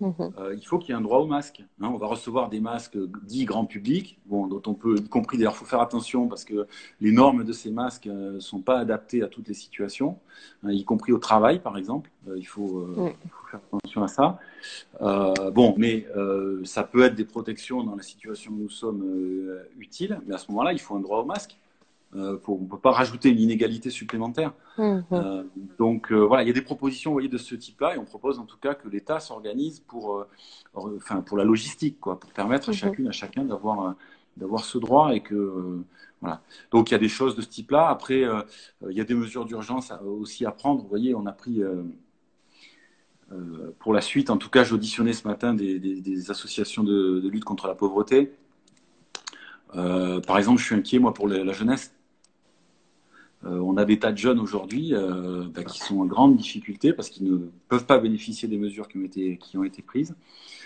[0.01, 1.63] Euh, il faut qu'il y ait un droit au masque.
[1.79, 5.37] Hein, on va recevoir des masques dits grand public, bon, dont on peut, y compris
[5.37, 6.67] d'ailleurs, il faut faire attention parce que
[6.99, 10.17] les normes de ces masques ne euh, sont pas adaptées à toutes les situations,
[10.63, 12.09] hein, y compris au travail, par exemple.
[12.27, 14.39] Euh, il, faut, faut, faire attention à ça.
[15.51, 16.07] Bon, mais
[16.63, 19.03] ça peut être des protections dans la situation où nous sommes
[19.77, 21.57] utiles, mais à ce moment-là, il faut un droit au masque.
[22.15, 24.53] Euh, on ne peut pas rajouter une inégalité supplémentaire.
[24.77, 25.03] Mhm.
[25.13, 25.43] Euh,
[25.79, 28.05] donc euh, voilà, il y a des propositions vous voyez, de ce type-là et on
[28.05, 30.25] propose en tout cas que l'État s'organise pour,
[30.75, 32.77] enfin, pour la logistique, quoi, pour permettre à Mhm.
[32.77, 33.95] chacune, à chacun d'avoir,
[34.37, 35.79] d'avoir ce droit et que
[36.21, 36.41] voilà.
[36.71, 37.89] Donc il y a des choses de ce type-là.
[37.89, 38.21] Après,
[38.89, 40.81] il y a des mesures d'urgence aussi à prendre.
[40.83, 41.61] Vous voyez, on a pris
[43.79, 47.27] pour la suite, en tout cas, j'auditionnais ce matin des, des- des associations de, de
[47.29, 48.33] lutte contre la pauvreté.
[49.71, 51.93] Par exemple, je suis inquiet, moi, pour la, la jeunesse.
[53.45, 56.93] Euh, on a des tas de jeunes aujourd'hui euh, bah, qui sont en grande difficulté
[56.93, 57.37] parce qu'ils ne
[57.67, 60.15] peuvent pas bénéficier des mesures qui ont été, qui ont été prises.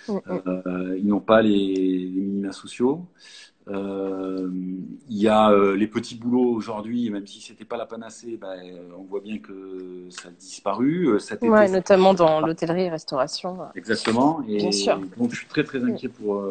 [0.10, 3.06] Euh, ils n'ont pas les, les minima sociaux.
[3.70, 8.54] Il y a les petits boulots aujourd'hui, même si c'était pas la panacée, bah,
[8.98, 11.20] on voit bien que ça a disparu.
[11.20, 13.58] Cet été, Ouais, ça- notamment dans l'hôtellerie, restauration.
[13.76, 14.42] Exactement.
[14.48, 15.02] Et Bien sûr.
[15.18, 16.42] donc, je suis très, très inquiet pour,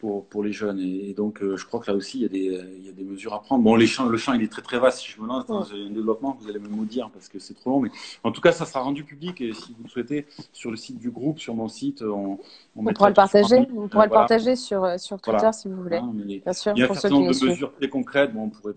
[0.00, 0.80] pour, pour les jeunes.
[0.80, 2.88] Et, et donc, euh, je crois que là aussi, il y a des, il y
[2.88, 3.62] a des mesures à prendre.
[3.62, 5.00] Bon, les champs, le champ, il est très, très vaste.
[5.00, 7.70] Si je me lance dans un développement, vous allez me maudire parce que c'est trop
[7.70, 7.80] long.
[7.80, 7.90] Mais
[8.24, 9.40] en tout cas, ça sera rendu public.
[9.40, 12.38] Et si vous le souhaitez, sur le site du groupe, sur mon site, on,
[12.74, 14.08] On pourra le partager, on pourra le voilà.
[14.08, 15.52] partager sur, euh, sur Twitter Voilà.
[15.52, 16.00] si vous voulez.
[16.40, 18.32] Bien sûr, il y a un certain nombre de mesures très concrètes.
[18.32, 18.74] Bon, on pourrait,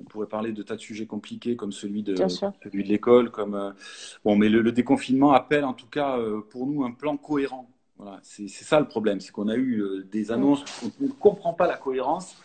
[0.00, 3.30] on pourrait parler de tas de sujets compliqués comme celui de, celui de l'école.
[3.30, 3.70] Comme, euh,
[4.24, 7.68] bon, mais le, le déconfinement appelle en tout cas euh, pour nous un plan cohérent.
[7.96, 11.12] Voilà, c'est ça le problème, c'est qu'on a eu euh, des annonces où on ne
[11.12, 12.36] comprend pas la cohérence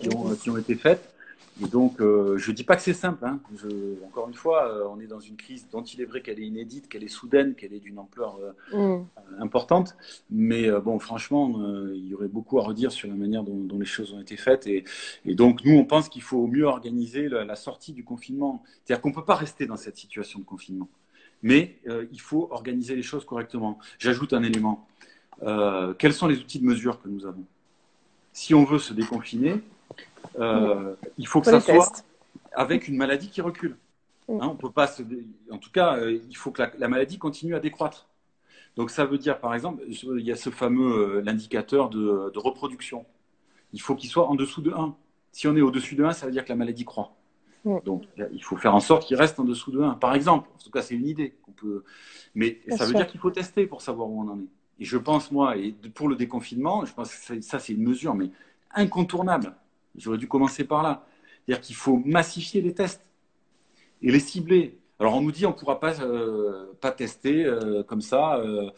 [0.00, 1.14] qui ont, qui ont été faites.
[1.62, 3.24] Et donc, euh, je dis pas que c'est simple.
[3.26, 3.38] Hein.
[3.54, 3.68] Je,
[4.06, 6.46] encore une fois, euh, on est dans une crise dont il est vrai qu'elle est
[6.46, 8.38] inédite, qu'elle est soudaine, qu'elle est d'une ampleur
[8.72, 9.04] euh, Mm.
[9.40, 9.96] importante.
[10.30, 13.58] Mais euh, bon, franchement, euh, il y aurait beaucoup à redire sur la manière dont,
[13.58, 14.66] dont les choses ont été faites.
[14.66, 14.84] Et,
[15.26, 18.62] et donc, nous, on pense qu'il faut mieux organiser la, la sortie du confinement.
[18.84, 20.88] C'est-à-dire qu'on ne peut pas rester dans cette situation de confinement.
[21.42, 23.78] Mais euh, il faut organiser les choses correctement.
[23.98, 24.86] J'ajoute un élément.
[25.42, 27.44] Euh, quels sont les outils de mesure que nous avons?
[28.32, 29.60] Si on veut se déconfiner,
[30.38, 32.04] euh, il faut que ça soit tests.
[32.52, 33.76] avec une maladie qui recule.
[34.28, 34.40] Mm.
[34.40, 37.18] Hein, on peut pas se dé- En tout cas, il faut que la, la maladie
[37.18, 38.08] continue à décroître.
[38.76, 43.06] Donc ça veut dire, par exemple, il y a ce fameux l'indicateur de, de reproduction.
[43.72, 44.96] Il faut qu'il soit en dessous de 1.
[45.32, 47.12] Si on est au-dessus de 1, ça veut dire que la maladie croît.
[47.64, 50.48] Donc il faut faire en sorte qu'il reste en dessous de 1, par exemple.
[50.54, 51.84] En tout cas, c'est une idée qu'on peut.
[52.34, 52.98] Mais Bien ça veut sûr.
[52.98, 54.48] dire qu'il faut tester pour savoir où on en est.
[54.78, 58.14] Et je pense, moi, et pour le déconfinement, je pense que ça, c'est une mesure,
[58.14, 58.30] mais
[58.74, 59.54] incontournable.
[59.96, 61.06] J'aurais dû commencer par là.
[61.44, 63.04] C'est-à-dire qu'il faut massifier les tests
[64.02, 64.78] et les cibler.
[64.98, 68.70] Alors on nous dit on ne pourra pas, euh, pas tester euh, comme ça euh,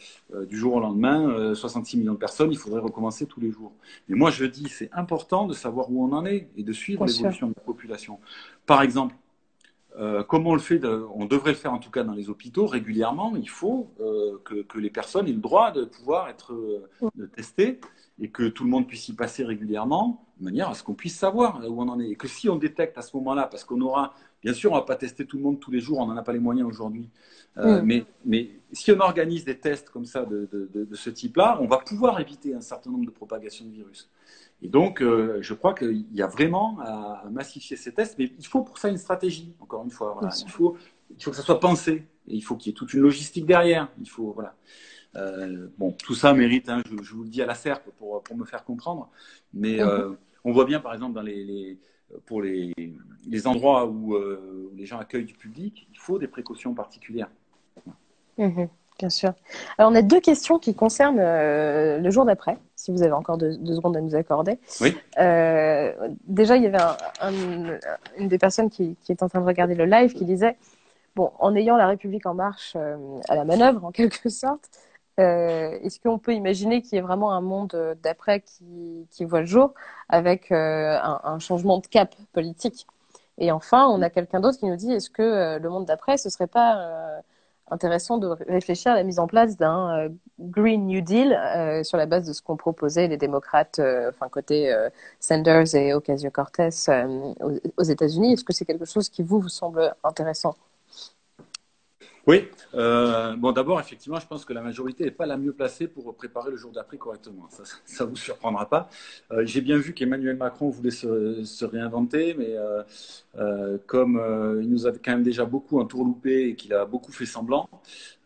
[0.47, 3.73] du jour au lendemain euh, 66 millions de personnes, il faudrait recommencer tous les jours.
[4.09, 7.05] Mais moi je dis c'est important de savoir où on en est et de suivre
[7.07, 8.21] l'évolution de la population.
[8.67, 9.15] Par exemple,
[9.99, 12.31] euh, comme on le fait, de- on devrait le faire en tout cas dans les
[12.31, 16.53] hôpitaux régulièrement, il faut euh, que, que les personnes aient le droit de pouvoir être
[16.55, 16.89] euh,
[17.37, 17.81] testées
[18.19, 21.17] et que tout le monde puisse y passer régulièrement, de manière à ce qu'on puisse
[21.17, 22.09] savoir où on en est.
[22.11, 24.81] Et que si on détecte à ce moment-là, parce qu'on aura, bien sûr, on ne
[24.81, 26.69] va pas tester tout le monde tous les jours, on n'en a pas les moyens
[26.69, 27.09] aujourd'hui,
[27.59, 31.67] euh, mais, mais si on organise des tests comme ça de, de ce type-là, on
[31.67, 34.09] va pouvoir éviter un certain nombre de propagations de virus.
[34.63, 38.47] Et donc, euh, je crois qu'il y a vraiment à, massifier ces tests, mais il
[38.47, 40.13] faut pour ça une stratégie, encore une fois.
[40.15, 40.33] Voilà.
[40.47, 40.77] Il, faut,
[41.11, 43.45] il faut que ça soit pensé, et il faut qu'il y ait toute une logistique
[43.45, 43.89] derrière.
[44.01, 44.55] Il faut, voilà.
[45.17, 48.23] Euh, bon, tout ça mérite, hein, je, je vous le dis à la serpe pour,
[48.23, 49.11] pour me faire comprendre,
[49.53, 50.13] mais euh,
[50.45, 51.79] on voit bien, par exemple, dans les, les-
[52.27, 52.73] pour les,
[53.27, 57.31] les endroits où, où les gens accueillent du public, il faut des précautions particulières.
[58.39, 58.69] Mhm,
[58.99, 59.33] bien sûr.
[59.79, 63.37] Alors, on a deux questions qui concernent euh, le jour d'après, si vous avez encore
[63.39, 64.59] deux, deux secondes à nous accorder.
[64.81, 64.97] Oui.
[65.19, 65.93] Euh,
[66.27, 67.79] déjà, il y avait un- un-
[68.19, 70.57] une des personnes qui, qui est en train de regarder le live qui disait
[71.17, 72.97] Bon, en ayant la République en marche euh,
[73.29, 74.71] à la manœuvre, en quelque sorte,
[75.19, 79.47] est-ce qu'on peut imaginer qu'il y ait vraiment un monde d'après qui, qui voit le
[79.47, 79.75] jour
[80.09, 82.87] avec un, un changement de cap politique?
[83.39, 86.31] Et enfin, on a quelqu'un d'autre qui nous dit est-ce que le monde d'après, ce
[86.31, 87.21] serait pas
[87.73, 90.09] intéressant de réfléchir à la mise en place d'un euh,
[90.39, 94.29] Green New Deal euh, sur la base de ce qu'ont proposé les démocrates, euh, enfin
[94.29, 94.73] côté
[95.21, 96.69] Sanders et Ocasio-Cortez
[97.41, 98.35] aux, aux États-Unis.
[98.35, 100.55] Est-ce que c'est quelque chose qui vous, vous semble intéressant?
[102.27, 102.45] Oui.
[102.75, 106.15] Euh, bon, d'abord, effectivement, je pense que la majorité n'est pas la mieux placée pour
[106.15, 107.49] préparer le jour d'après correctement.
[107.85, 108.89] Ça ne vous surprendra pas.
[109.33, 112.55] Euh, J'ai bien vu qu'Emmanuel Macron voulait se, réinventer, mais
[113.37, 114.21] euh, comme
[114.63, 117.69] il nous a quand même déjà beaucoup entourloupé et qu'il a beaucoup fait semblant,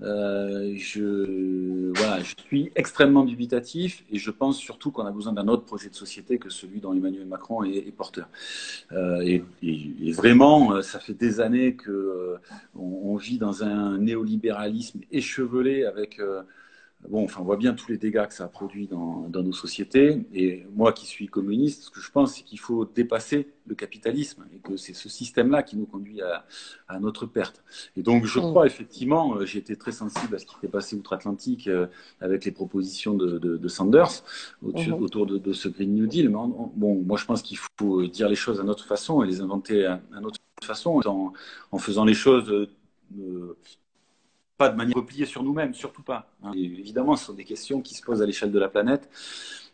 [0.01, 1.93] je,
[2.49, 6.39] suis extrêmement dubitatif et je pense surtout qu'on a besoin d'un autre projet de société
[6.39, 8.29] que celui dont Emmanuel Macron est, porteur.
[8.93, 9.43] Et,
[10.13, 12.37] vraiment, ça fait des années que
[12.75, 16.43] on, on vit dans un néolibéralisme échevelé avec euh,
[17.09, 19.53] Bon, enfin, on voit bien tous les dégâts que ça a produit dans, dans nos
[19.53, 20.27] sociétés.
[20.33, 24.45] Et moi qui suis communiste, ce que je pense, c'est qu'il faut dépasser le capitalisme
[24.53, 26.47] et que c'est ce système-là qui nous conduit à,
[26.89, 27.63] à, notre perte.
[27.97, 31.71] Et donc, je crois effectivement, j'ai été très sensible à ce qui s'est passé outre-Atlantique
[32.21, 34.25] avec les propositions de, de, de Sanders
[34.63, 35.03] autour, mmh.
[35.05, 36.29] autour de, de, ce Green New Deal.
[36.29, 39.41] Mais bon, moi, je pense qu'il faut dire les choses à notre façon et les
[39.41, 41.33] inventer à, à notre façon, en,
[41.71, 42.69] en, faisant les choses euh,
[44.57, 46.31] pas de manière repliée sur nous-mêmes, surtout pas.
[46.43, 46.53] Hein.
[46.55, 49.09] évidemment, ce sont des questions qui se posent à l'échelle de la planète.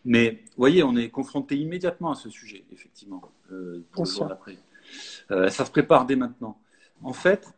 [0.05, 3.23] Mais vous voyez, on est confronté immédiatement à ce sujet, effectivement,
[3.53, 4.59] euh, pour le jour d'après.
[5.31, 6.59] Euh, ça se prépare dès maintenant.
[7.03, 7.55] En fait,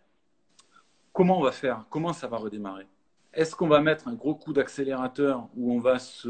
[1.12, 1.87] comment on va faire?
[1.89, 2.87] Comment ça va redémarrer?
[3.33, 6.29] Est-ce qu'on va mettre un gros coup d'accélérateur où on va se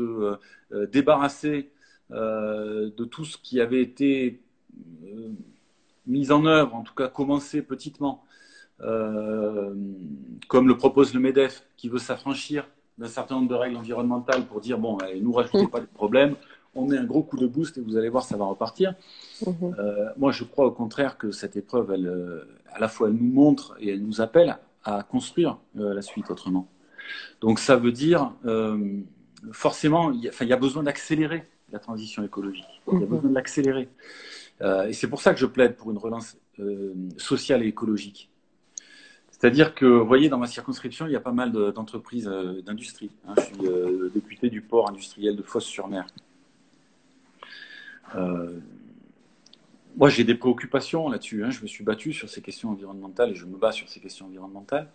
[0.73, 1.71] euh, débarrasser
[2.11, 4.43] euh, de tout ce qui avait été
[5.05, 5.31] euh,
[6.07, 8.34] mis en œuvre, en tout cas commencé petitement, euh,
[8.79, 12.69] comme le propose le MEDEF, qui veut s'affranchir
[12.99, 16.37] d'un certain nombre de règles environnementales pour dire bon, allez, nous rajoutez pas de problème,
[16.75, 18.95] on met un gros coup de boost et vous allez voir, ça va repartir.
[19.47, 19.77] Mhm.
[19.79, 23.15] Euh, moi, je crois au contraire que cette épreuve, elle, euh, à la fois, elle
[23.15, 26.69] nous montre et elle nous appelle à construire euh, la suite autrement.
[27.41, 29.01] Donc, ça veut dire euh,
[29.53, 32.83] forcément, il y, a, besoin d'accélérer la transition écologique.
[32.89, 33.07] Il y a mhm.
[33.07, 33.89] besoin de l'accélérer.
[34.63, 36.37] Euh, et c'est pour ça que je plaide pour une relance
[37.17, 38.31] sociale et écologique.
[39.45, 43.11] C'est-à-dire que, vous voyez, dans ma circonscription, il y a pas mal d'entreprises euh, d'industrie.
[43.29, 43.35] Hein.
[43.37, 46.07] Je suis euh, député du port industriel de Fosse-sur-Mer.
[48.15, 48.59] Euh,
[49.99, 51.45] moi, j'ai des préoccupations là-dessus.
[51.45, 51.51] Hein.
[51.51, 54.25] Je me suis battu sur ces questions environnementales et je me bats sur ces questions
[54.25, 54.89] environnementales.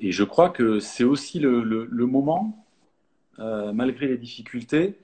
[0.00, 2.64] et je crois que c'est aussi le, le moment,
[3.38, 4.94] malgré les difficultés,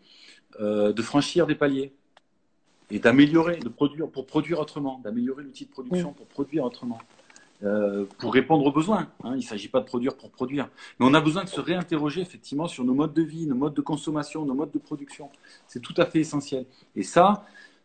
[0.60, 1.92] de franchir des paliers
[2.92, 7.00] et d'améliorer, de produire pour produire autrement, d'améliorer l'outil de production pour produire autrement.
[7.64, 9.08] Euh, pour répondre aux besoins.
[9.24, 9.32] Hein.
[9.32, 10.68] Il ne s'agit pas de produire pour produire.
[10.98, 13.74] Mais on a besoin de se réinterroger effectivement sur nos modes de vie, nos modes
[13.74, 15.28] de consommation, nos modes de production.
[15.66, 16.66] C'est tout à fait essentiel.
[16.94, 17.44] Et ça,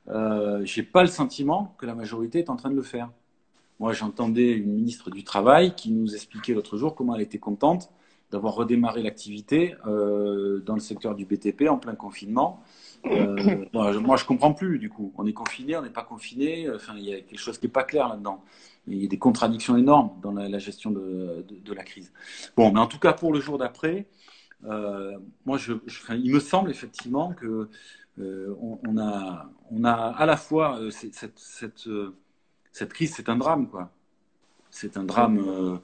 [0.09, 3.09] euh, je n'ai pas le sentiment que la majorité est en train de le faire.
[3.79, 7.89] Moi, j'entendais une ministre du Travail qui nous expliquait l'autre jour comment elle était contente
[8.31, 12.61] d'avoir redémarré l'activité euh, dans le secteur du BTP en plein confinement.
[13.05, 15.11] Euh, moi, je comprends plus du coup.
[15.17, 16.69] On est confiné, on n'est pas confiné.
[16.69, 18.43] Enfin, il y a quelque chose qui n'est pas clair là-dedans
[18.87, 22.11] il y a des contradictions énormes dans la, gestion de, la crise.
[22.55, 24.07] Bon, mais en tout cas, pour le jour d'après,
[24.65, 25.57] euh, moi,
[26.09, 27.69] il me semble effectivement que
[28.19, 33.91] euh, on, a, on a à la fois euh, cette, crise, c'est un drame, quoi.
[34.69, 35.79] C'est un drame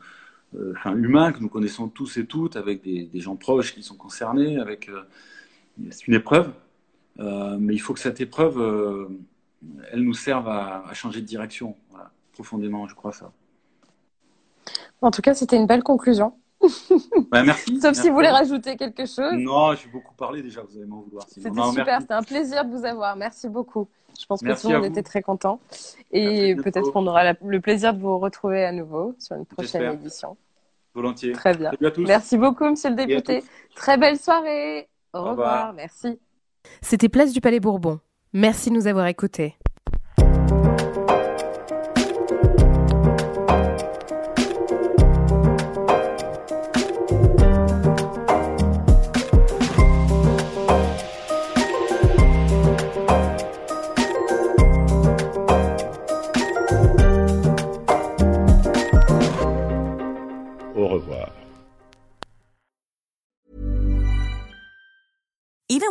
[0.72, 4.58] enfin, humain que nous connaissons tous et toutes, avec des, gens proches qui sont concernés,
[5.91, 6.52] c'est une épreuve,
[7.18, 9.12] mais il faut que cette épreuve,
[9.91, 11.78] elle nous serve à, à changer de direction.
[11.91, 13.32] Voilà profondément, je crois ça.
[15.02, 16.34] En tout cas, c'était une belle conclusion.
[17.32, 17.80] Bah, merci.
[17.80, 19.34] Sauf si vous voulez rajouter quelque chose.
[19.34, 21.26] Non, j'ai beaucoup parlé déjà, vous allez m'en vouloir.
[21.28, 23.16] C'était super, c'était un plaisir de vous avoir.
[23.16, 23.88] Merci beaucoup.
[24.20, 25.60] Je pense que tout le monde était très content.
[26.12, 30.38] Et peut-être qu'on aura le plaisir de vous retrouver à nouveau sur une prochaine édition.
[30.96, 31.34] Volontiers.
[31.34, 31.72] Très bien.
[32.00, 33.44] Merci beaucoup, monsieur le député.
[33.76, 34.90] Très belle soirée.
[35.14, 35.32] Au, revoir.
[35.32, 35.74] revoir.
[35.74, 36.20] Merci.
[36.82, 38.00] C'était Place du Palais Bourbon.
[38.34, 39.56] Merci de nous avoir écoutés.